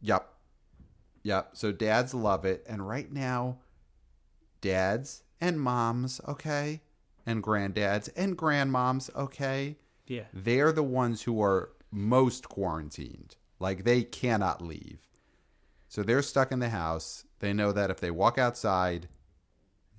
[0.00, 0.26] Yep.
[1.22, 1.50] Yep.
[1.54, 2.64] So dads love it.
[2.68, 3.58] And right now,
[4.60, 6.80] dads and moms, okay,
[7.26, 10.24] and granddads and grandmoms, okay, Yeah.
[10.32, 13.36] they're the ones who are most quarantined.
[13.58, 15.00] Like they cannot leave.
[15.88, 17.24] So they're stuck in the house.
[17.38, 19.08] They know that if they walk outside,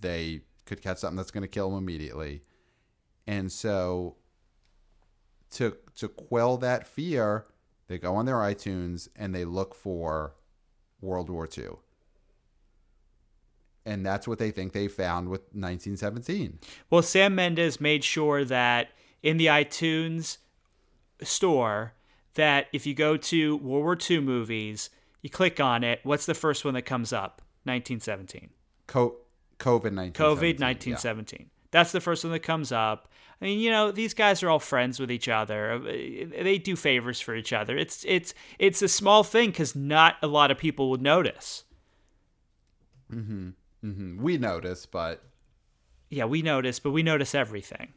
[0.02, 2.44] they could catch something that's going to kill them immediately.
[3.28, 4.16] And so
[5.52, 7.46] to to quell that fear,
[7.88, 10.36] they go on their iTunes and they look for
[11.02, 11.78] World War II.
[13.86, 16.60] And that's what they think they found with 1917.
[16.90, 18.90] Well, Sam Mendes made sure that
[19.22, 20.38] in the iTunes
[21.22, 21.94] store
[22.34, 24.90] that if you go to World War II movies,
[25.22, 27.42] you click on it, what's the first one that comes up?
[27.64, 28.50] 1917.
[28.88, 29.18] Co-
[29.60, 30.14] COVID 19.
[30.14, 31.50] COVID 1917.
[31.72, 33.10] That's the first one that comes up.
[33.42, 35.78] I mean, you know, these guys are all friends with each other.
[35.80, 37.78] They do favors for each other.
[37.78, 41.66] It's it's it's a small thing because not a lot of people would notice.
[43.10, 43.52] hmm
[43.82, 45.24] We notice, but
[46.10, 47.94] Yeah, we notice, but we notice everything.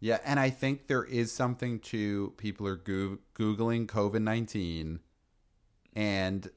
[0.00, 5.00] yeah, and I think there is something to people are googling COVID nineteen,
[5.94, 6.48] and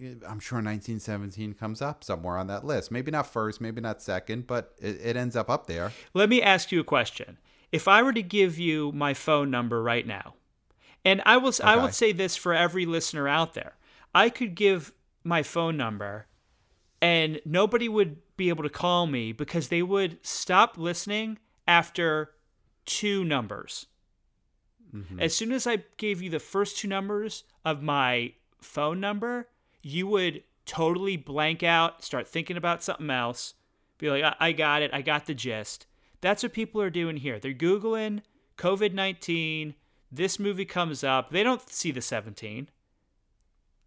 [0.00, 2.90] I'm sure 1917 comes up somewhere on that list.
[2.90, 5.92] Maybe not first, maybe not second, but it, it ends up up there.
[6.14, 7.38] Let me ask you a question.
[7.70, 10.34] If I were to give you my phone number right now,
[11.04, 13.74] and I will I will say this for every listener out there,
[14.14, 14.92] I could give
[15.24, 16.26] my phone number
[17.00, 22.30] and nobody would be able to call me because they would stop listening after
[22.86, 23.86] two numbers.
[24.94, 25.20] Mm-hmm.
[25.20, 29.48] As soon as I gave you the first two numbers of my phone number,
[29.82, 33.54] you would totally blank out, start thinking about something else,
[33.98, 35.86] be like, I, I got it, I got the gist.
[36.20, 37.38] That's what people are doing here.
[37.38, 38.22] They're Googling
[38.58, 39.74] COVID 19,
[40.10, 41.30] this movie comes up.
[41.30, 42.68] They don't see the 17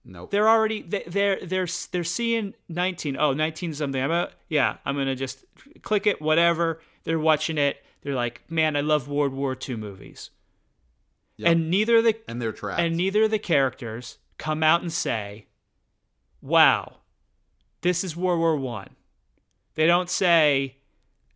[0.08, 0.30] Nope.
[0.30, 4.96] they're already they- they're they're they're seeing 19 oh 19 something i'm a, yeah i'm
[4.96, 5.44] gonna just
[5.82, 10.30] click it whatever they're watching it they're like man i love world war ii movies
[11.38, 11.52] Yep.
[11.52, 12.80] and neither of the and they're trapped.
[12.82, 15.48] and neither of the characters come out and say
[16.46, 16.98] wow
[17.82, 18.90] this is world war one
[19.76, 20.78] they don't say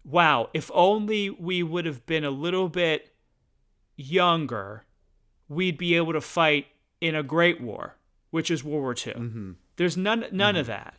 [0.04, 3.14] wow if only we would have been a little bit
[3.96, 4.86] younger
[5.48, 6.68] we'd be able to fight
[7.02, 7.96] in a great war
[8.30, 10.96] which is world war ii hmm there's none none of that.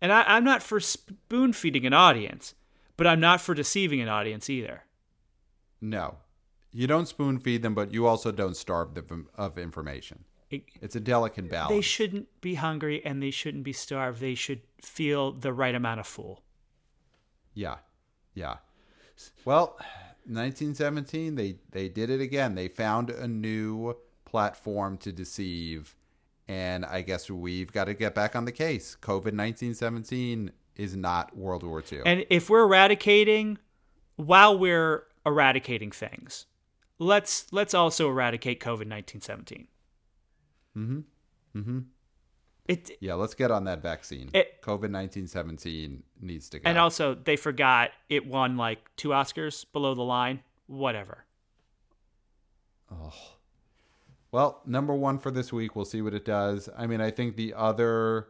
[0.00, 2.56] And I, I'm not for spoon feeding an audience,
[2.96, 4.82] but I'm not for deceiving an audience either.
[5.80, 6.16] No,
[6.72, 10.24] you don't spoon feed them, but you also don't starve them of information.
[10.50, 11.70] It- It's a delicate balance.
[11.70, 14.20] they shouldn't be hungry and they shouldn't be starved.
[14.20, 16.42] They should feel the right amount of full.
[17.54, 17.76] Yeah.
[18.34, 18.56] Yeah.
[19.44, 19.78] Well,
[20.26, 22.54] 1917 they they did it again.
[22.54, 25.94] They found a new platform to deceive
[26.46, 28.96] and I guess we've got to get back on the case.
[29.00, 32.00] COVID 1917 is not World War II.
[32.04, 33.58] And if we're eradicating
[34.16, 36.46] while we're eradicating things,
[36.98, 39.68] let's let's also eradicate COVID 1917.
[40.76, 41.04] Mhm.
[41.54, 41.84] Mhm.
[42.66, 44.30] It Yeah, let's get on that vaccine.
[44.62, 46.68] COVID 1917 needs to go.
[46.68, 50.42] and also they forgot it won like two Oscars below the line.
[50.66, 51.26] Whatever.
[52.90, 53.12] Oh.
[54.32, 55.76] Well, number one for this week.
[55.76, 56.68] We'll see what it does.
[56.76, 58.28] I mean, I think the other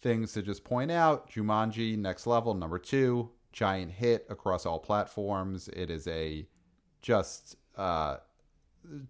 [0.00, 5.68] things to just point out Jumanji, next level, number two, giant hit across all platforms.
[5.68, 6.46] It is a
[7.02, 8.18] just uh,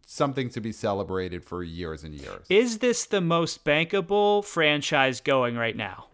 [0.07, 2.45] something to be celebrated for years and years.
[2.49, 6.07] Is this the most bankable franchise going right now?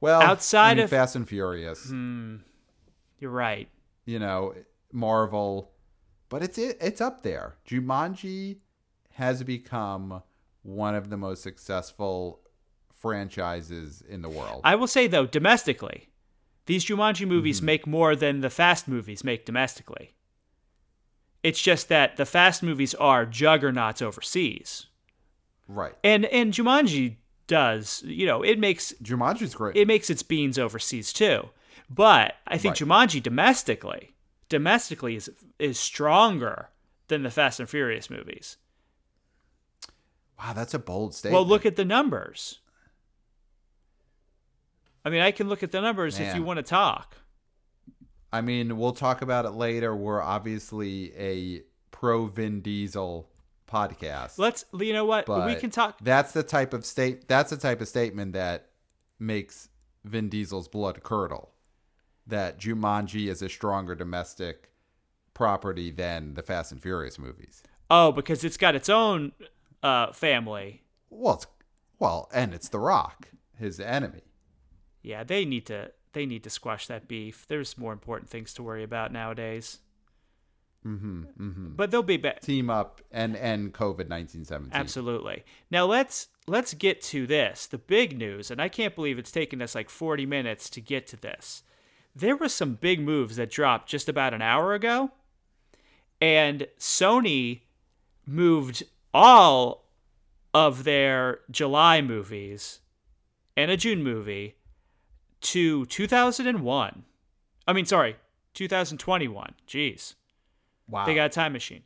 [0.00, 3.68] well, outside I mean, of- Fast and Furious, You're right.
[4.04, 4.54] you know,
[4.92, 5.70] Marvel,
[6.28, 7.56] but it's it, it's up there.
[7.68, 8.58] Jumanji
[9.14, 10.22] has become
[10.62, 12.40] one of the most successful
[12.92, 14.60] franchises in the world.
[14.64, 16.08] I will say though, domestically,
[16.66, 17.66] these Jumanji movies Mm-hmm.
[17.66, 20.14] make more than the Fast movies make domestically.
[21.42, 24.86] It's just that the Fast movies are juggernauts overseas,
[25.68, 25.94] right.
[26.04, 27.16] and and Jumanji
[27.48, 29.76] does, you know, it makes Jumanji's great.
[29.76, 31.50] it makes its beans overseas too.
[31.90, 32.88] But I think Right.
[32.88, 34.12] Jumanji domestically,
[34.48, 36.68] domestically is is stronger
[37.08, 38.56] than the Fast and Furious movies.
[40.38, 41.34] wow, that's a bold statement.
[41.40, 42.60] Well, look at the numbers.
[45.04, 47.16] I mean, I can look at the numbers if you want to talk.
[48.32, 49.94] I mean, we'll talk about it later.
[49.94, 53.28] We're obviously a pro Vin Diesel
[53.70, 54.38] podcast.
[54.38, 55.28] Let's, you know what?
[55.28, 55.98] we can talk.
[56.02, 57.28] That's the type of state.
[57.28, 58.68] That's the type of statement that
[59.18, 59.68] makes
[60.04, 61.50] Vin Diesel's blood curdle.
[62.26, 64.70] That Jumanji is a stronger domestic
[65.34, 67.62] property than the Fast and Furious movies.
[67.90, 69.32] Oh, because it's got its own
[69.82, 70.84] uh, family.
[71.10, 71.46] Well, it's,
[71.98, 73.28] well, and it's The Rock,
[73.58, 74.22] his enemy.
[75.02, 77.46] Yeah, they need to they need to squash that beef.
[77.48, 79.78] There's more important things to worry about nowadays.
[80.86, 81.68] Mm-hmm, mm-hmm.
[81.76, 82.40] But they'll be back.
[82.40, 84.72] Team up and end COVID nineteen seventeen.
[84.74, 85.44] Absolutely.
[85.70, 89.62] Now let's let's get to this, the big news, and I can't believe it's taken
[89.62, 91.62] us like 40 minutes to get to this.
[92.16, 95.12] There were some big moves that dropped just about an hour ago,
[96.20, 97.60] and Sony
[98.26, 98.82] moved
[99.14, 99.84] all
[100.52, 102.80] of their July movies
[103.56, 104.56] and a June movie
[105.42, 107.04] to 2001.
[107.66, 108.16] I mean, sorry,
[108.54, 109.54] 2021.
[109.68, 110.14] Jeez.
[110.88, 111.06] Wow.
[111.06, 111.82] They got a time machine.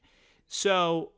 [0.49, 1.13] So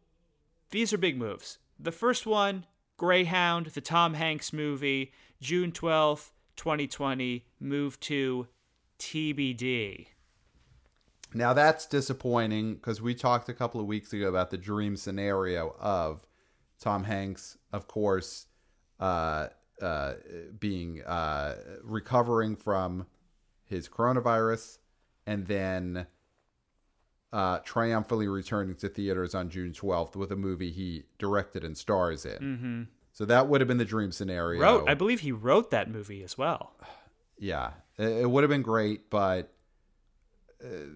[0.70, 1.58] these are big moves.
[1.78, 2.66] The first one,
[2.96, 8.48] Greyhound, the Tom Hanks movie, June 12th, 2020, move to
[8.98, 10.08] TBD.
[11.34, 15.76] Now that's disappointing because we talked a couple of weeks ago about the dream scenario
[15.78, 16.26] of
[16.80, 18.46] Tom Hanks, of course,
[18.98, 19.48] uh,
[19.82, 20.14] uh,
[20.58, 23.06] being uh, recovering from
[23.64, 24.78] his coronavirus,
[25.26, 26.06] and then
[27.32, 32.24] uh, triumphantly returning to theaters on June twelfth with a movie he directed and stars
[32.24, 32.38] in.
[32.38, 32.82] Mm-hmm.
[33.12, 34.60] So that would have been the dream scenario.
[34.62, 36.72] Wrote, I believe he wrote that movie as well.
[37.38, 39.52] yeah, it, it would have been great, but.
[40.62, 40.88] Uh,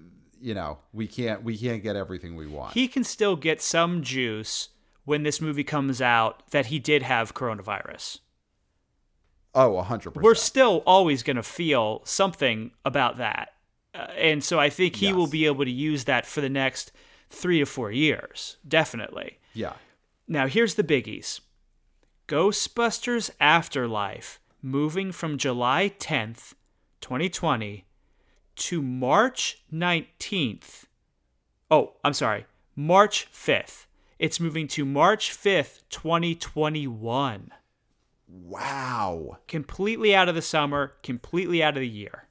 [0.43, 2.75] you know, we can't we can't get everything we want.
[2.75, 4.71] He can still get some juice
[5.05, 8.19] when this movie comes out that he did have coronavirus.
[9.55, 10.25] Oh, hundred percent.
[10.25, 13.51] We're still always going to feel something about that.
[13.95, 16.93] Uh, and so I think he will be able to use that for the next
[17.29, 18.57] three to four years.
[18.67, 19.39] Definitely.
[19.55, 19.75] Yeah.
[20.27, 21.41] Now, here's the biggies
[22.29, 26.55] Ghostbusters Afterlife moving from July 10th,
[27.01, 27.85] 2020
[28.55, 30.85] to March 19th.
[31.71, 32.47] Oh, I'm sorry,
[32.77, 33.87] March 5th.
[34.19, 37.51] It's moving to March 5th, 2021.
[38.35, 39.39] Wow.
[39.47, 42.29] Completely out of the summer, completely out of the year.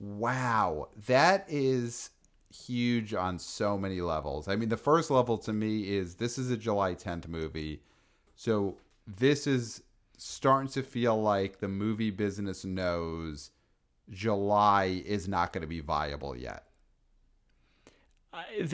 [0.00, 0.88] Wow.
[1.06, 2.10] That is
[2.50, 4.48] huge on so many levels.
[4.48, 7.82] I mean, the first level to me is this is a July 10th movie.
[8.34, 9.82] So this is
[10.16, 13.50] starting to feel like the movie business knows
[14.10, 16.64] July is not going to be viable yet.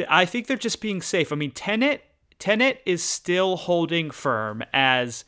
[0.08, 1.32] I think they're just being safe.
[1.32, 2.04] I mean, Tenet,
[2.38, 5.24] Tenet is still holding firm as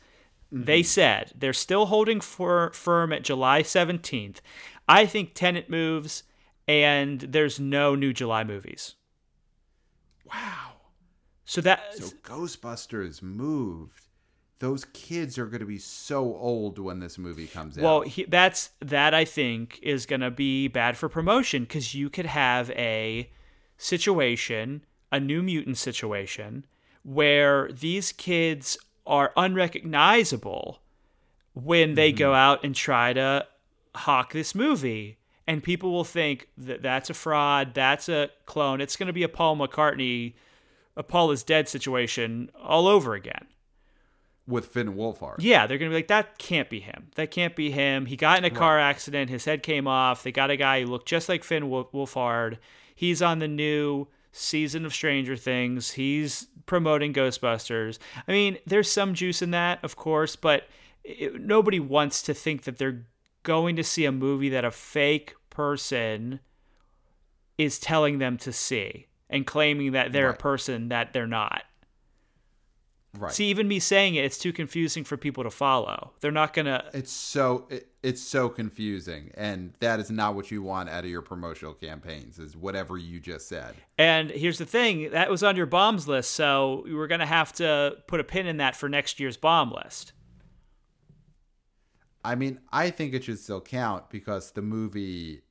[0.51, 0.85] they mm-hmm.
[0.85, 1.33] said.
[1.35, 4.37] They're still holding for, firm at July 17th.
[4.87, 6.23] I think Tenet moves,
[6.67, 8.95] and there's no new July movies.
[10.25, 10.73] Wow.
[11.45, 14.07] So that So Ghostbusters moved
[14.59, 18.07] those kids are going to be so old when this movie comes Well, out.
[18.07, 22.25] he, that's that I think is going to be bad for promotion because you could
[22.25, 23.29] have a
[23.77, 26.65] situation, a new mutant situation,
[27.03, 28.77] where these kids
[29.07, 30.81] are unrecognizable
[31.53, 32.35] when they go mm-hmm.
[32.35, 33.47] out and try to
[33.95, 35.17] hawk this movie.
[35.47, 38.81] And people will think that that's a fraud, that's a clone.
[38.81, 40.33] It's going to be a Paul McCartney,
[40.97, 43.47] a Paul is dead situation all over again.
[44.47, 45.35] with Finn Wolfhard.
[45.39, 47.09] Yeah, they're gonna be like, that can't be him.
[47.15, 48.05] That can't be him.
[48.05, 49.29] He got in a car accident.
[49.29, 50.23] His head came off.
[50.23, 52.57] They got a guy who looked just like Finn Wolfhard.
[52.95, 55.91] He's on the new season of Stranger Things.
[55.91, 57.97] He's promoting Ghostbusters.
[58.27, 60.67] I mean, there's some juice in that, of course, but
[61.03, 63.05] it, nobody wants to think that they're
[63.43, 66.39] going to see a movie that a fake person
[67.57, 71.63] is telling them to see and claiming that they're a person that they're not.
[73.17, 73.31] Right.
[73.31, 76.11] See, even me saying it, it's too confusing for people to follow.
[76.19, 76.85] They're not gonna.
[76.93, 81.09] It's so it, it's so confusing, and that is not what you want out of
[81.09, 82.39] your promotional campaigns.
[82.39, 83.75] Is whatever you just said.
[83.97, 87.97] And here's the thing: that was on your bombs list, so we're gonna have to
[88.07, 90.13] put a pin in that for next year's bomb list.
[92.23, 95.41] I mean, I think it should still count because the movie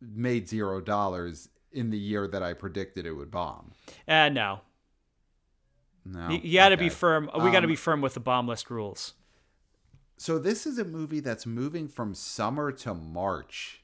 [0.00, 3.72] made zero dollars in the year that I predicted it would bomb.
[4.06, 4.60] Uh, no,
[6.04, 7.28] No, you, you got to be firm.
[7.34, 9.14] We got to Um, be firm with the bomb list rules.
[10.16, 13.82] So this is a movie that's moving from summer to March.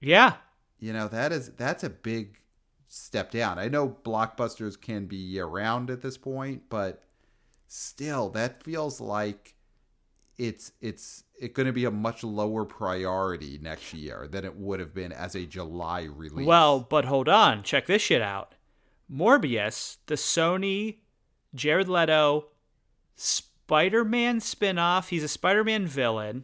[0.00, 0.36] Yeah,
[0.78, 2.38] You know that is that's a big
[2.88, 3.58] step down.
[3.58, 7.02] I know blockbusters can be year round at this point, but
[7.68, 9.54] still, that feels like
[10.36, 14.80] it's it's it's going to be a much lower priority next year than it would
[14.80, 16.46] have been as a July release.
[16.46, 17.62] Well, but hold on.
[17.62, 18.54] Check this shit out.
[19.12, 20.98] Morbius, the Sony
[21.54, 22.46] Jared Leto
[23.70, 25.10] Spider Man spin-off.
[25.10, 26.42] He's a Spider Man villain.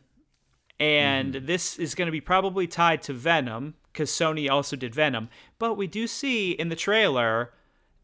[0.78, 1.46] And mm-hmm.
[1.46, 5.28] this is going to be probably tied to Venom because Sony also did Venom.
[5.58, 7.52] But we do see in the trailer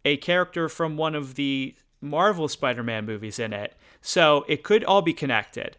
[0.04, 3.76] a character from one of the Marvel Spider Man movies in it.
[4.00, 5.76] So it could all be connected.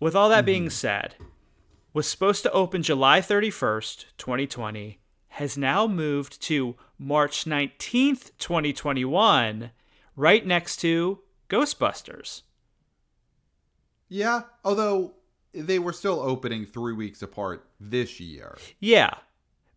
[0.00, 0.46] With all that mm-hmm.
[0.46, 1.14] being said,
[1.92, 4.98] was supposed to open July 31st, 2020,
[5.28, 9.70] has now moved to March 19th, 2021,
[10.16, 12.42] right next to Ghostbusters.
[14.08, 15.14] Yeah, although
[15.52, 18.56] they were still opening 3 weeks apart this year.
[18.80, 19.14] Yeah.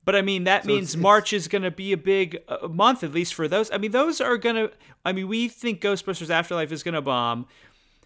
[0.05, 2.37] But I mean, that So means it's- it's- March is going to be a big
[2.47, 3.69] uh, month, at least for those.
[3.71, 4.71] I mean, those are going to.
[5.03, 7.45] I mean, we think Ghostbusters Afterlife is going to bomb.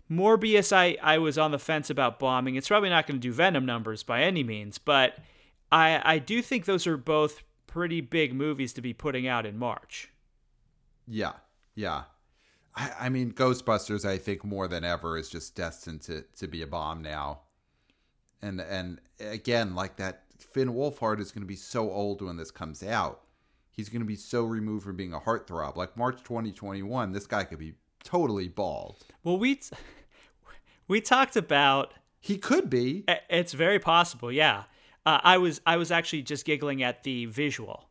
[0.09, 2.55] Morbius, I, I was on the fence about bombing.
[2.55, 5.17] It's probably not going to do Venom numbers by any means, but
[5.71, 9.57] I, I do think those are both pretty big movies to be putting out in
[9.57, 10.09] March.
[11.07, 11.33] Yeah,
[11.75, 12.03] yeah.
[12.75, 16.61] I, I mean, Ghostbusters, I think more than ever is just destined to, to be
[16.61, 17.41] a bomb now.
[18.41, 22.49] And and again, like that, Finn Wolfhard is going to be so old when this
[22.51, 23.21] comes out.
[23.69, 25.75] He's going to be so removed from being a heartthrob.
[25.75, 28.97] Like March 2021, this guy could be totally bald.
[29.23, 29.75] Well, we t-
[30.87, 33.05] we talked about He could be.
[33.29, 34.63] It's very possible, yeah.
[35.05, 37.89] Uh, I was I was actually just giggling at the visual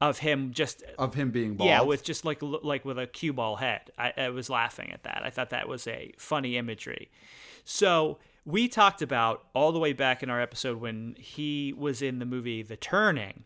[0.00, 1.68] of him just Of him being bald.
[1.68, 3.90] yeah with just like like with a cue ball head.
[3.98, 5.22] I, I was laughing at that.
[5.24, 7.10] I thought that was a funny imagery.
[7.64, 12.18] So we talked about all the way back in our episode when he was in
[12.18, 13.44] the movie The Turning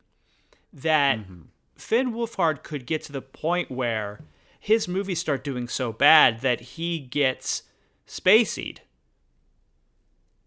[0.72, 1.42] that mm-hmm.
[1.76, 4.20] Finn Wolfhard could get to the point where
[4.58, 7.64] his movies start doing so bad that he gets
[8.06, 8.78] spaceyed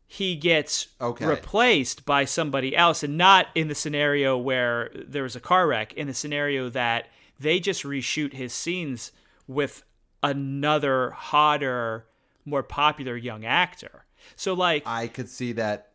[0.08, 1.26] he gets Okay.
[1.26, 5.94] replaced by somebody else and not in the scenario where there was a car wreck
[5.94, 9.12] in the scenario that they just reshoot his scenes
[9.48, 9.84] with
[10.24, 12.08] another hotter
[12.46, 14.06] more popular young actor
[14.36, 15.92] so like I could see that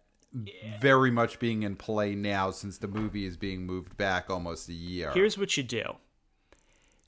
[0.80, 4.72] very much being in play now since the movie is being moved back almost a
[4.74, 5.10] year.
[5.12, 5.82] here's what you do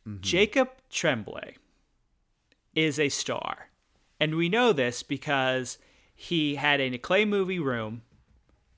[0.07, 0.21] mm-hmm.
[0.21, 1.57] Jacob Tremblay
[2.75, 3.71] is a star.
[4.21, 5.79] And we know this because
[6.15, 8.03] he had an acclaimed movie room,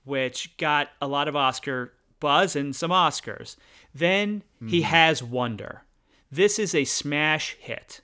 [0.05, 3.57] which got a lot of Oscar buzz and some Oscars.
[3.95, 4.87] Then he hmm.
[4.87, 5.83] has Wonder.
[6.31, 8.01] This is a smash hit.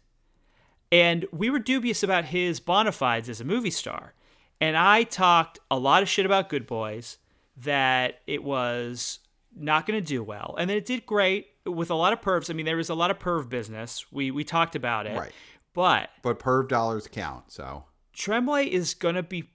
[0.90, 4.14] And we were dubious about his bona fides as a movie star.
[4.60, 7.18] And I talked a lot of shit about Good Boys,
[7.56, 9.18] that it was
[9.54, 10.54] not going to do well.
[10.58, 12.50] And then it did great with a lot of pervs.
[12.50, 14.06] I mean, there was a lot of perv business.
[14.12, 15.18] We, we talked about it.
[15.18, 15.32] Right.
[15.74, 19.50] But but perv dollars count, so Tremblay is going to be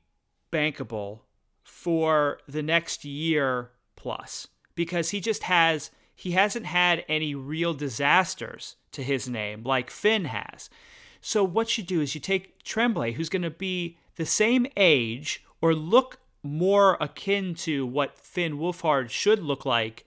[0.51, 1.21] bankable
[1.63, 8.75] for the next year plus because he just has he hasn't had any real disasters
[8.91, 10.69] to his name like Finn has.
[11.21, 15.45] So what you do is you take Tremblay, who's going to be the same age
[15.61, 20.05] or look more akin to what Finn Wolfhard should look like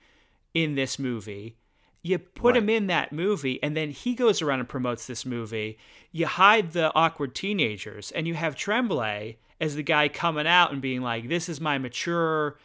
[0.52, 1.56] in this movie.
[2.02, 5.78] You put him in that movie, and then he goes around and promotes this movie.
[6.12, 10.80] You hide the awkward teenagers, and you have Tremblay as the guy coming out and
[10.80, 12.58] being like, "This is my mature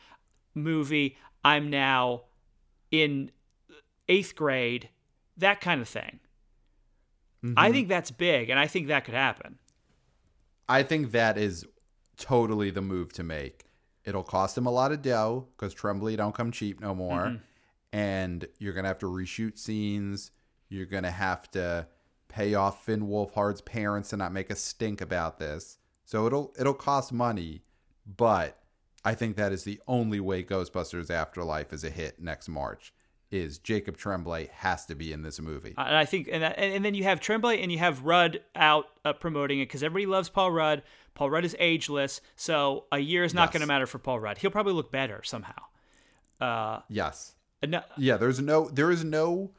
[0.53, 1.17] movie.
[1.43, 2.23] I'm now
[2.91, 3.31] in
[4.07, 4.89] eighth grade."
[5.37, 6.21] That kind of thing.
[7.43, 7.73] I mm-hmm.
[7.73, 9.59] think that's big, and I think that could happen.
[10.67, 11.65] I think that is
[12.17, 13.65] totally the move to make.
[14.03, 17.35] It'll cost him a lot of dough because Tremblay don't come cheap no more, mm-hmm.
[17.95, 20.31] And you're gonna have to reshoot scenes.
[20.69, 21.87] You're gonna have to
[22.27, 25.77] pay off Finn Wolfhard's parents and not make a stink about this.
[26.03, 27.61] So it'll it'll cost money,
[28.05, 28.59] but
[29.05, 32.93] I think that is the only way Ghostbusters Afterlife is a hit next March.
[33.31, 35.73] Is Jacob Tremblay has to be in this movie?
[35.77, 38.85] And I think, and and and then you have Tremblay and you have Rudd out
[39.05, 40.83] uh, promoting it because everybody loves Paul Rudd.
[41.15, 43.53] Paul Rudd is ageless, so a year is not Yes.
[43.53, 44.37] going to matter for Paul Rudd.
[44.39, 45.53] He'll probably look better somehow.
[46.41, 47.34] Uh, yes.
[47.63, 49.51] No, Yeah, there's no there is no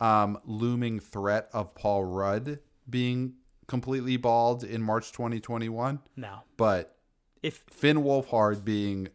[0.00, 3.34] um, looming threat of Paul Rudd being
[3.66, 6.40] completely bald in March 2021, no.
[6.56, 6.96] but
[7.42, 9.08] If Finn Wolfhard being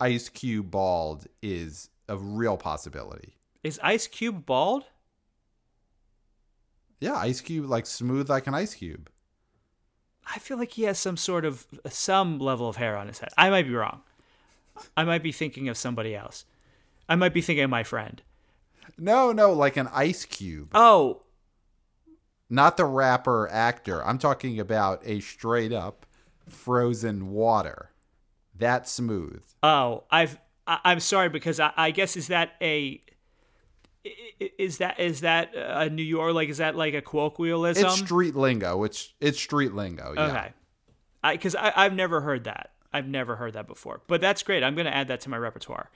[0.00, 3.36] Ice Cube bald is a real possibility.
[3.62, 4.84] is Ice Cube bald?
[7.00, 9.10] Yeah, Ice Cube like smooth like an ice cube.
[10.26, 13.30] I feel like he has some sort of some level of hair on his head.
[13.36, 14.02] I might be wrong.
[14.96, 16.44] I might be thinking of somebody else.
[17.12, 18.22] I might be thinking of my friend.
[18.96, 20.70] No, no, like an ice cube.
[20.74, 21.20] Oh,
[22.48, 24.02] Not the rapper actor.
[24.04, 26.06] I'm talking about a straight up
[26.48, 27.90] frozen water.
[28.58, 29.42] That smooth.
[29.62, 30.38] Oh, I've.
[30.66, 33.02] I, I'm sorry because I, I guess is that a.
[34.06, 34.10] i-
[34.40, 37.84] i- Is that is that a New York like is that like a colloquialism?
[37.86, 38.84] It's street lingo.
[38.84, 40.12] It's it's street lingo.
[40.14, 40.26] Yeah.
[40.26, 40.52] okay,
[41.24, 42.70] I because I I've never heard that.
[42.92, 44.02] I've never heard that before.
[44.06, 44.62] But that's great.
[44.62, 45.90] I'm going to add that to my repertoire.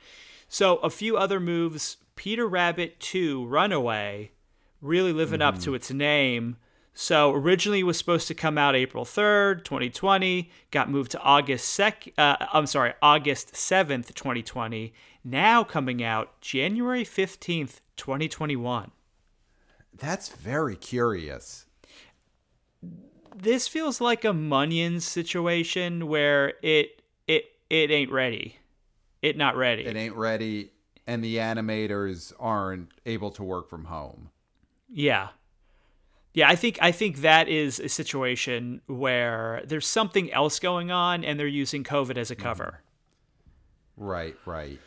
[0.49, 4.33] So a few other moves: Peter Rabbit Two, Runaway,
[4.81, 6.57] really living up to its name.
[6.99, 11.69] So originally it was supposed to come out April 3rd, 2020, got moved to August
[11.69, 14.95] sec uh, I'm sorry, August 7th, 2020.
[15.23, 18.93] Now coming out January 15th, 2021.
[19.95, 21.67] That's very curious.
[23.35, 28.57] This feels like a Minions situation where it it it ain't ready.
[29.23, 29.85] It not ready.
[29.87, 30.71] It ain't ready,
[31.07, 34.31] and the animators aren't able to work from home.
[34.89, 35.29] Yeah.
[36.35, 41.25] Yeah, I think I think that is a situation where there's something else going on
[41.25, 42.81] and they're using COVID as a cover.
[43.99, 44.05] Mm-hmm.
[44.05, 44.79] Right, right.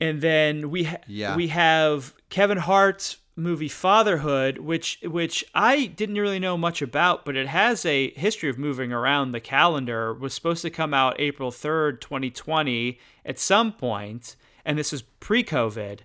[0.00, 1.36] And then we ha- Yeah.
[1.36, 7.36] we have Kevin Hart's movie Fatherhood, which which I didn't really know much about, but
[7.36, 10.14] it has a history of moving around the calendar.
[10.14, 16.00] Was supposed to come out April 3rd, 2020 at some point, and this is pre-COVID.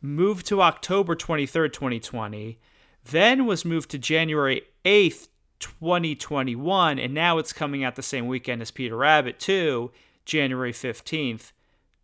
[0.00, 2.58] Moved to October 23rd, 2020,
[3.04, 8.62] then was moved to January 8th, 2021, and now it's coming out the same weekend
[8.62, 9.90] as Peter Rabbit 2,
[10.24, 11.50] January 15th,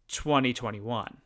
[0.09, 1.19] 2021.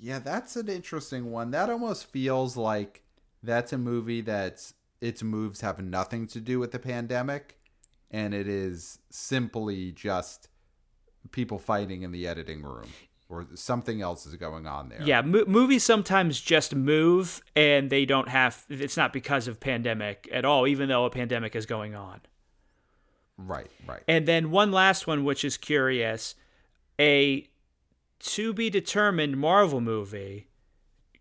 [0.00, 1.50] Yeah, that's an interesting one.
[1.50, 3.02] That almost feels like
[3.42, 7.58] that's a movie that's its moves have nothing to do with the pandemic,
[8.10, 10.48] and it is simply just
[11.30, 12.88] people fighting in the editing room,
[13.28, 15.02] or something else is going on there.
[15.02, 20.28] Yeah, mo- movies sometimes just move and they don't have it's not because of pandemic
[20.32, 22.20] at all even though a pandemic is going on.
[23.38, 24.02] Right, right.
[24.08, 26.34] And then one last one which is curious,
[26.98, 27.46] a
[28.20, 30.48] to be determined Marvel movie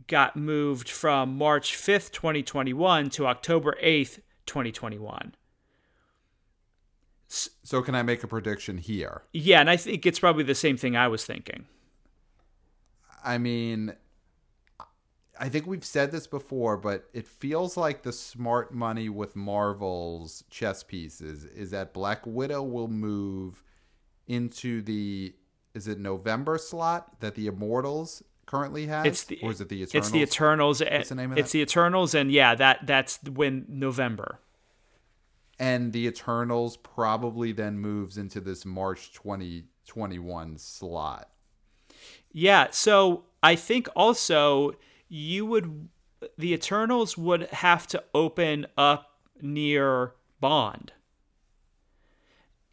[0.07, 5.35] got moved from March 5th, 2021 to October 8th, 2021.
[7.27, 9.23] So can I make a prediction here?
[9.33, 11.65] Yeah, and I think it's probably the same thing I was thinking.
[13.23, 13.95] I mean,
[15.39, 20.43] I think we've said this before, but it feels like the smart money with Marvel's
[20.49, 23.63] chess pieces is that Black Widow will move
[24.27, 25.33] into the
[25.75, 29.81] is it November slot that the Immortals currently has, It's the or is it the
[29.83, 30.05] Eternals?
[30.05, 30.81] It's the Eternals.
[30.81, 31.57] What's the name of It's that?
[31.57, 34.39] the Eternals and yeah, that that's when November.
[35.59, 41.29] and the Eternals probably then moves into this March 2021 slot.
[42.31, 44.73] Yeah, so I think also
[45.07, 45.89] you would
[46.37, 49.11] the Eternals would have to open up
[49.41, 50.91] near Bond.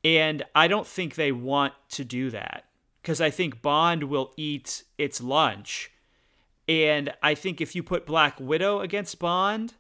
[0.05, 2.65] And I don't think they want to do that
[3.03, 5.91] cuz I think Bond will eat its lunch.
[6.69, 9.75] And I think if you put Black Widow against Bond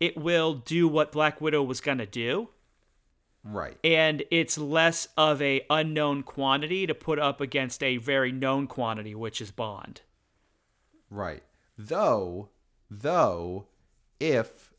[0.00, 2.50] it will do what Black Widow was going to do
[3.42, 3.76] Right.
[3.82, 9.14] and it's less of a unknown quantity to put up against a very known quantity
[9.14, 10.02] which is Bond.
[11.10, 11.42] Right.
[11.76, 12.50] Though,
[12.90, 13.66] though,
[14.20, 14.72] if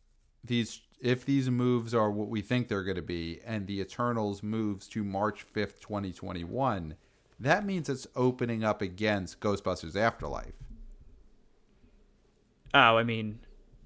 [0.43, 4.43] these if these moves are what we think they're going to be, and the Eternals
[4.43, 6.95] moves to March fifth, twenty twenty one,
[7.39, 10.53] that means it's opening up against Ghostbusters Afterlife.
[12.73, 13.39] Oh, I mean,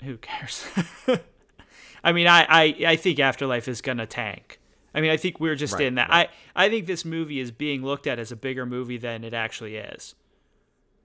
[0.03, 0.65] who cares?
[2.03, 4.59] I mean, I, I, I think Afterlife is gonna tank.
[4.93, 6.11] I mean, I think we're just Right, in that.
[6.11, 9.33] I, I think this movie is being looked at as a bigger movie than it
[9.33, 10.13] actually is.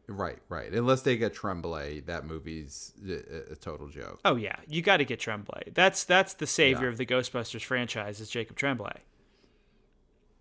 [0.08, 0.72] Right, right.
[0.72, 4.20] Unless they get Tremblay, that movie's a, a total joke.
[4.24, 5.72] Oh yeah, you got to get Tremblay.
[5.74, 6.88] That's that's the savior Yeah.
[6.92, 9.00] of the Ghostbusters franchise is Jacob Tremblay.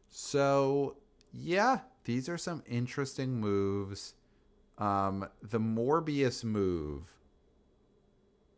[0.09, 0.95] So,
[1.31, 4.13] yeah, these are some interesting moves.
[4.77, 7.03] Um, the Morbius move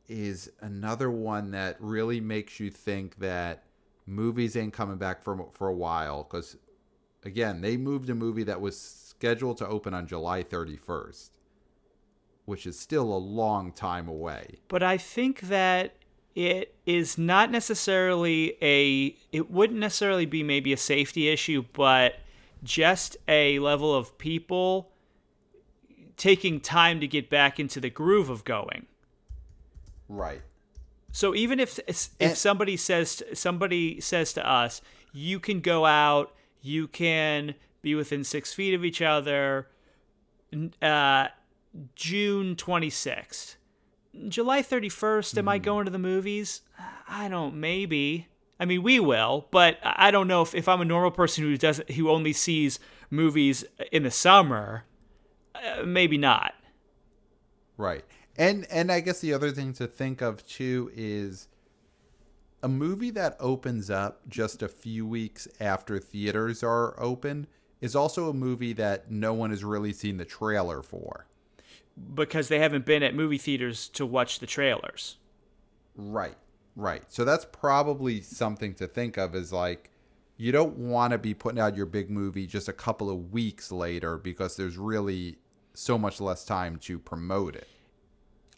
[0.07, 3.63] is another one that really makes you think that
[4.05, 6.57] movies ain't coming back for for a while because
[7.25, 11.31] again, they moved a movie that was scheduled to open on July 31st,
[12.45, 14.59] which is still a long time away.
[14.67, 15.95] But I think that
[16.35, 22.13] it is not necessarily a it wouldn't necessarily be maybe a safety issue, but
[22.63, 24.91] just a level of people
[26.17, 28.85] taking time to get back into the groove of going.
[30.07, 30.41] Right.
[31.11, 34.81] So even if if And- somebody says somebody says to us,
[35.13, 39.69] you can go out, you can be within six feet of each other.
[40.81, 41.27] Uh,
[41.95, 43.55] June twenty sixth,
[44.27, 45.37] July thirty first.
[45.37, 46.61] Am I going to the movies?
[47.07, 47.55] I don't.
[47.55, 48.27] Maybe.
[48.59, 51.55] I mean, we will, but I don't know if, if I'm a normal person who
[51.57, 52.79] doesn't who only sees
[53.09, 54.83] movies in the summer.
[55.55, 56.53] Uh, maybe not.
[57.77, 58.03] Right.
[58.37, 61.47] And and I guess the other thing to think of too is
[62.61, 67.47] a movie that opens up just a few weeks after theaters are open
[67.79, 71.25] is also a movie that no one has really seen the trailer for.
[72.13, 75.17] because they haven't been at movie theaters to watch the trailers.
[75.95, 76.35] Right.
[76.75, 77.03] Right.
[77.07, 79.91] So that's probably something to think of is like
[80.37, 83.71] you don't want to be putting out your big movie just a couple of weeks
[83.71, 85.37] later because there's really
[85.73, 87.67] so much less time to promote it.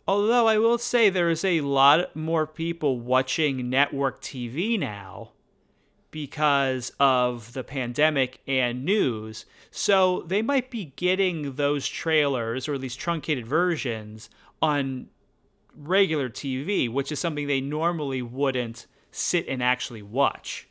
[0.08, 5.32] Although I will say there is a lot more people watching network TV now
[6.12, 9.46] because of the pandemic and news.
[9.72, 14.30] So they might be getting those trailers or these truncated versions
[14.62, 15.08] on
[15.76, 20.68] regular TV, which is something they normally wouldn't sit and actually watch.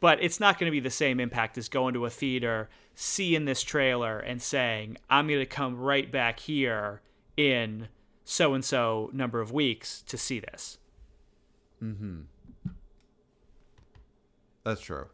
[0.00, 3.44] But it's not going to be the same impact as going to a theater, seeing
[3.46, 7.02] this trailer, and saying, I'm going to come right back here
[7.36, 7.88] in
[8.24, 10.78] so and so number of weeks to see this.
[14.64, 15.08] That's true.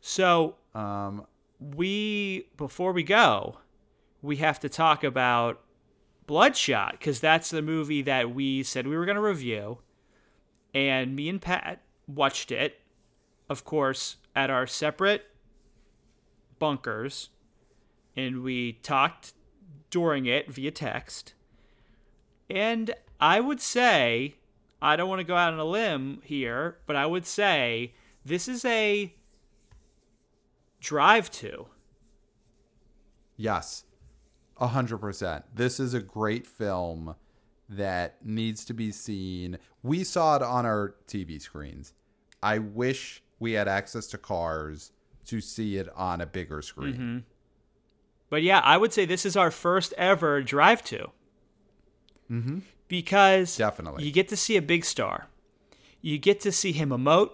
[0.00, 1.26] So Um
[1.58, 3.58] we before we go,
[4.22, 5.62] we have to talk about
[6.26, 9.78] Bloodshot because that's the movie that we said we were going to review,
[10.74, 12.80] and me and Pat watched it,
[13.48, 15.26] of course, at our separate
[16.58, 17.30] bunkers,
[18.16, 19.32] and we talked
[19.90, 21.34] during it via text.
[22.50, 24.36] And I would say,
[24.82, 28.46] I don't want to go out on a limb here, but I would say this
[28.48, 29.14] is a
[30.80, 31.66] drive to.
[33.36, 33.84] Yes,
[34.58, 35.44] a hundred percent.
[35.54, 37.14] This is a great film
[37.68, 39.58] that needs to be seen.
[39.82, 41.92] We saw it on our TV screens.
[42.42, 44.92] I wish we had access to cars
[45.26, 47.24] to see it on a bigger screen.
[48.30, 51.10] But yeah, I would say this is our first ever drive to.
[52.30, 52.58] Mm-hmm.
[52.88, 54.04] Because Definitely.
[54.04, 55.26] you get to see a big star.
[56.00, 57.30] You get to see him emote.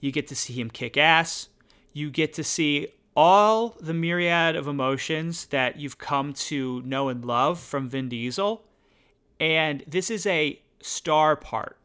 [0.00, 1.48] You get to see him kick ass.
[1.92, 2.88] You get to see
[3.20, 8.64] all the myriad of emotions that you've come to know and love from Vin Diesel.
[9.40, 11.76] And this is a star part.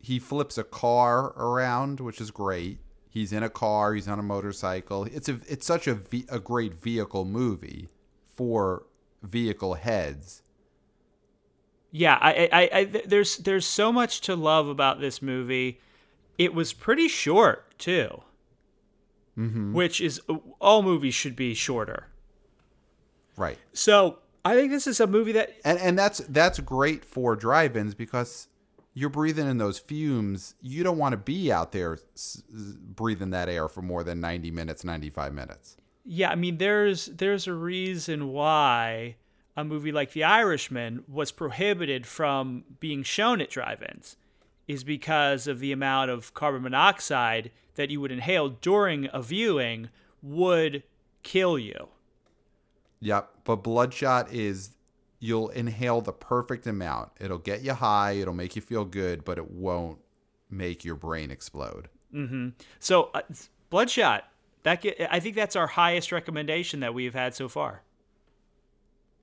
[0.00, 2.78] He flips a car around, which is great.
[3.10, 3.94] He's in a car.
[3.94, 5.04] He's on a motorcycle.
[5.06, 7.88] It's a it's such a a great vehicle movie
[8.36, 8.84] for
[9.24, 10.42] vehicle heads.
[11.90, 15.80] yeah, I, I, I, there's, there's so much to love about this movie.
[16.38, 18.22] It was pretty short too,
[19.36, 19.74] mm-hmm.
[19.74, 20.20] which is
[20.60, 22.06] all movies should be shorter.
[23.36, 23.58] Right.
[23.72, 27.94] So I think this is a movie that, and and that's that's great for drive-ins
[27.94, 28.48] because
[28.94, 30.54] you're breathing in those fumes.
[30.60, 34.82] You don't want to be out there breathing that air for more than 90 minutes,
[34.82, 35.76] 95 minutes.
[36.04, 39.16] yeah, I mean, there's, there's a reason why
[39.56, 44.16] a movie like The Irishman was prohibited from being shown at drive-ins
[44.68, 49.88] is because of the amount of carbon monoxide that you would inhale during a viewing
[50.22, 50.82] would
[51.22, 51.88] kill you.
[53.00, 54.76] Yep, but Bloodshot is
[55.20, 57.10] you'll inhale the perfect amount.
[57.18, 59.98] It'll get you high, it'll make you feel good, but it won't
[60.50, 61.88] make your brain explode.
[62.78, 63.22] So, uh,
[63.70, 64.24] Bloodshot,
[64.62, 67.82] that get, I think that's our highest recommendation that we've had so far.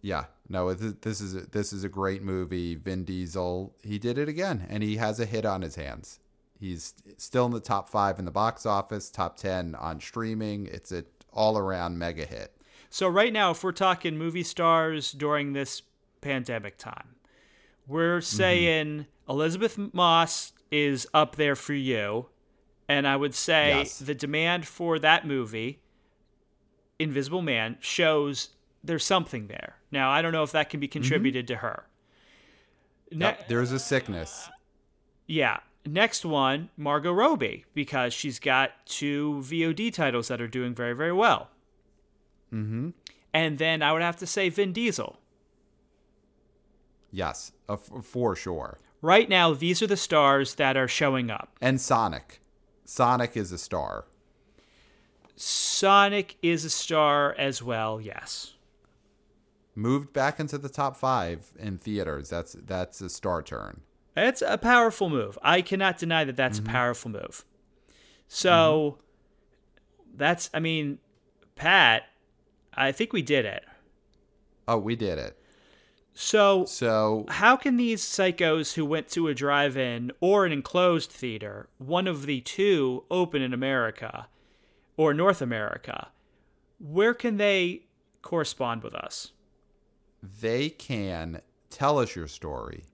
[0.06, 2.76] Yeah, no, this is a, this is a great movie.
[2.76, 6.20] Vin Diesel, he did it again, and he has a hit on his hands.
[6.60, 10.68] He's still in the top five in the box office, top ten on streaming.
[10.68, 12.56] It's a all around mega hit.
[12.92, 15.82] So right now, if we're talking movie stars during this
[16.22, 17.16] pandemic time,
[17.88, 18.38] we're mm-hmm.
[18.38, 22.28] saying Elisabeth Moss is up there for you,
[22.88, 23.98] and I would say Yes.
[23.98, 25.82] the demand for that movie,
[27.00, 28.50] Invisible Man, shows
[28.88, 29.76] there's something there.
[29.92, 31.88] Now I don't know if that can be contributed to her.
[33.12, 34.50] Ne- Yep, there's a sickness.
[35.28, 35.60] yeah.
[35.88, 41.14] Next one, Margot Robbie, because she's got two VOD titles that are doing very, very
[41.14, 41.50] well.
[42.52, 42.90] Mm-hmm.
[43.32, 45.20] And then I would have to say Vin Diesel.
[47.12, 48.80] Yes, uh, f- for sure.
[49.04, 51.56] Right now, these are the stars that are showing up.
[51.62, 52.42] And Sonic.
[52.84, 54.06] Sonic is a star.
[55.36, 58.55] Sonic is a star as well, yes.
[59.76, 62.30] Moved back into the top five in theaters.
[62.30, 63.82] That's that's a star turn.
[64.16, 65.38] It's a powerful move.
[65.42, 66.72] I cannot deny that that's a mm-hmm.
[66.72, 67.22] powerful move.
[67.22, 67.90] Mm-hmm.
[68.30, 69.00] So
[70.16, 71.00] that's, I mean,
[71.56, 72.04] Pat,
[72.74, 73.66] I think we did it.
[74.68, 75.38] Oh, we did it.
[76.14, 81.68] So So how can these psychos who went to a drive-in or an enclosed theater,
[81.78, 84.28] one of the two open in America
[84.96, 86.08] or North America,
[86.80, 87.82] where can they
[88.22, 89.34] correspond with us?
[90.42, 92.86] They can tell us your story.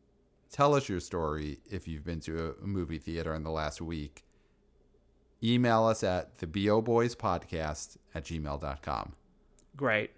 [0.51, 4.23] Tell us your story if you've been to a movie theater in the last week.
[5.43, 9.13] Email us at the BO Boys Podcast at gmail.com.
[9.75, 10.11] Great.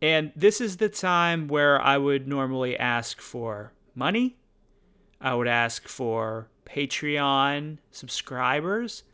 [0.00, 4.36] And this is the time where I would normally ask for money.
[5.20, 9.04] I would ask for Patreon subscribers.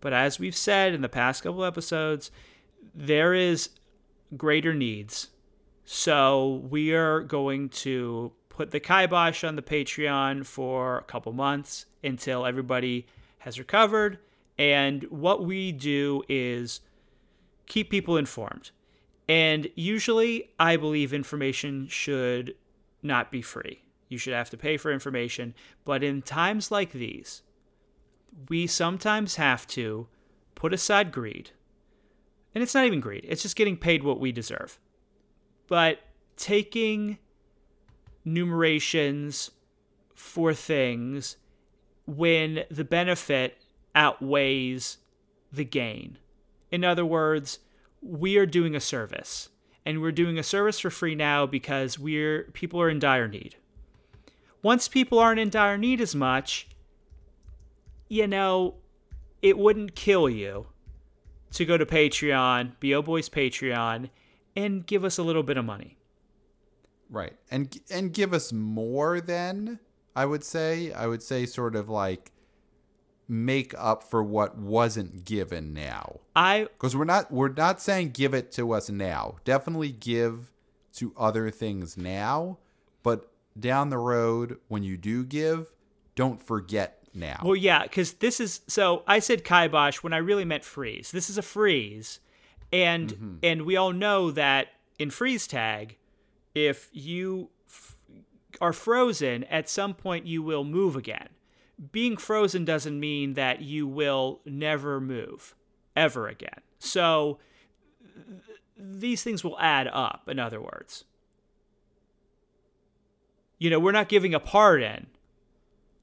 [0.00, 2.30] But as we've said in the past couple episodes,
[2.94, 3.70] there is
[4.36, 5.28] greater needs.
[5.84, 11.86] So we are going to put the kibosh on the Patreon for a couple months
[12.02, 13.06] until everybody
[13.38, 14.18] has recovered.
[14.58, 16.80] And what we do is
[17.66, 18.70] keep people informed.
[19.28, 22.54] And usually, I believe information should
[23.02, 23.82] not be free.
[24.08, 25.54] You should have to pay for information.
[25.84, 27.42] But in times like these,
[28.48, 30.06] we sometimes have to
[30.54, 31.50] put aside greed.
[32.54, 34.78] And it's not even greed, it's just getting paid what we deserve.
[35.74, 35.98] But
[36.36, 37.18] taking
[38.24, 39.50] numerations
[40.14, 41.36] for things
[42.06, 43.58] when the benefit
[43.92, 44.98] outweighs
[45.52, 46.18] the gain.
[46.70, 47.58] In other words,
[48.00, 49.48] we are doing a service
[49.84, 53.56] and we're doing a service for free now because we're people are in dire need.
[54.62, 56.68] Once people aren't in dire need as much,
[58.08, 58.76] you know,
[59.42, 60.68] it wouldn't kill you
[61.50, 64.08] to go to Patreon, BO Boys Patreon,
[64.56, 65.96] and give us a little bit of money.
[67.10, 67.34] Right.
[67.50, 69.78] And and give us more than
[70.16, 70.92] I would say.
[70.92, 72.32] I would say sort of like
[73.28, 76.20] make up for what wasn't given now.
[76.34, 79.36] I Because we're not we're not saying give it to us now.
[79.44, 80.50] Definitely give
[80.94, 82.58] to other things now,
[83.02, 85.72] but down the road when you do give,
[86.14, 87.40] don't forget now.
[87.44, 89.02] Well, yeah, because this is so.
[89.06, 91.10] I said kibosh when I really meant freeze.
[91.10, 92.20] This is a freeze,
[92.74, 93.34] and mm-hmm.
[93.42, 94.68] and we all know that
[94.98, 95.96] in freeze tag,
[96.54, 97.96] if you f-
[98.60, 101.28] are frozen, at some point you will move again.
[101.92, 105.54] Being frozen doesn't mean that you will never move
[105.96, 106.60] ever again.
[106.78, 107.38] So
[108.02, 110.28] th- these things will add up.
[110.28, 111.04] In other words,
[113.58, 115.06] you know, we're not giving a pardon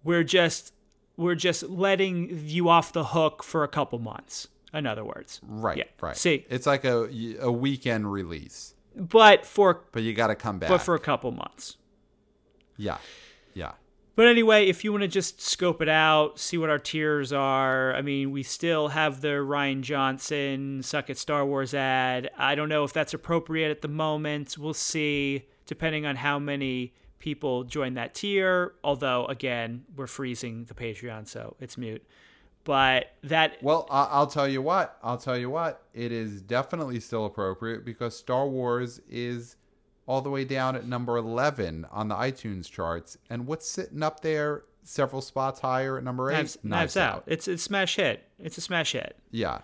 [0.03, 0.73] we're just
[1.17, 5.77] we're just letting you off the hook for a couple months in other words right,
[5.77, 5.83] yeah.
[6.01, 6.17] right.
[6.17, 6.45] See.
[6.49, 7.09] it's like a
[7.39, 10.69] a weekend release, but for but you got to come back.
[10.69, 11.77] but for a couple months
[12.77, 12.97] yeah,
[13.53, 13.73] yeah.
[14.15, 17.93] but anyway if you want to just scope it out see what our tiers are
[17.95, 22.69] i mean we still have the rian johnson suck at star wars ad i don't
[22.69, 27.93] know if that's appropriate at the moment we'll see depending on how many people join
[27.93, 32.03] that tier although again we're freezing the patreon so it's mute
[32.63, 34.97] but that Well, I- I'll tell you what.
[35.03, 35.83] I'll tell you what.
[35.93, 39.55] It is definitely still appropriate because Star Wars is
[40.07, 43.17] all the way down at number 11 on the iTunes charts.
[43.29, 46.35] And what's sitting up there several spots higher at number eight?
[46.35, 47.23] Knives, Knives Out.
[47.27, 48.23] It's it's smash hit.
[48.39, 49.15] It's a smash hit.
[49.31, 49.59] Yeah.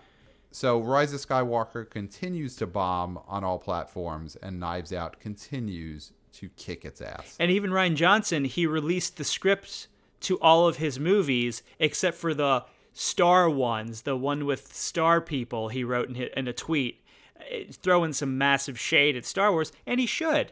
[0.52, 6.50] So Rise of Skywalker continues to bomb on all platforms, and Knives Out continues to
[6.50, 7.36] kick its ass.
[7.40, 9.88] And even Rian Johnson, he released the script
[10.22, 12.64] to all of his movies except for the
[13.00, 15.70] star ones, the one with star people.
[15.70, 17.04] He wrote in, hi- in a tweet,
[17.52, 20.52] eh, throwing some massive shade at Star Wars, and he should.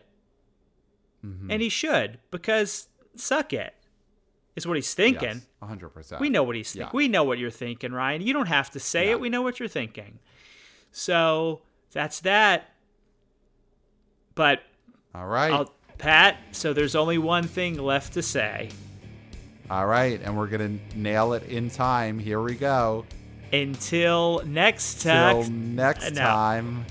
[1.26, 1.50] Mm-hmm.
[1.50, 3.74] And he should because suck it
[4.56, 5.42] is what he's thinking.
[5.62, 6.20] Yes, 100%.
[6.20, 6.88] We know what he's thinking.
[6.88, 6.96] Yeah.
[6.96, 8.24] We know what you're thinking, Rian.
[8.24, 9.12] You don't have to say Yeah.
[9.14, 9.20] it.
[9.20, 10.20] We know what you're thinking.
[10.92, 12.70] So that's that.
[14.36, 14.62] But
[15.16, 15.52] All right.
[15.52, 18.70] I'll, Pat, so there's only one thing left to say.
[19.70, 20.20] All right.
[20.24, 22.20] And we're going to nail it in time.
[22.20, 23.06] Here we go.
[23.54, 26.22] Until next Till time, next no.
[26.22, 26.86] time,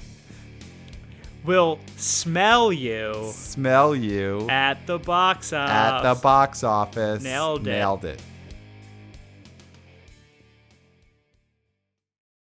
[1.45, 5.75] we'll smell you smell you at the box office.
[5.75, 7.22] at the box office.
[7.22, 7.70] Nailed it.
[7.70, 8.22] Nailed it.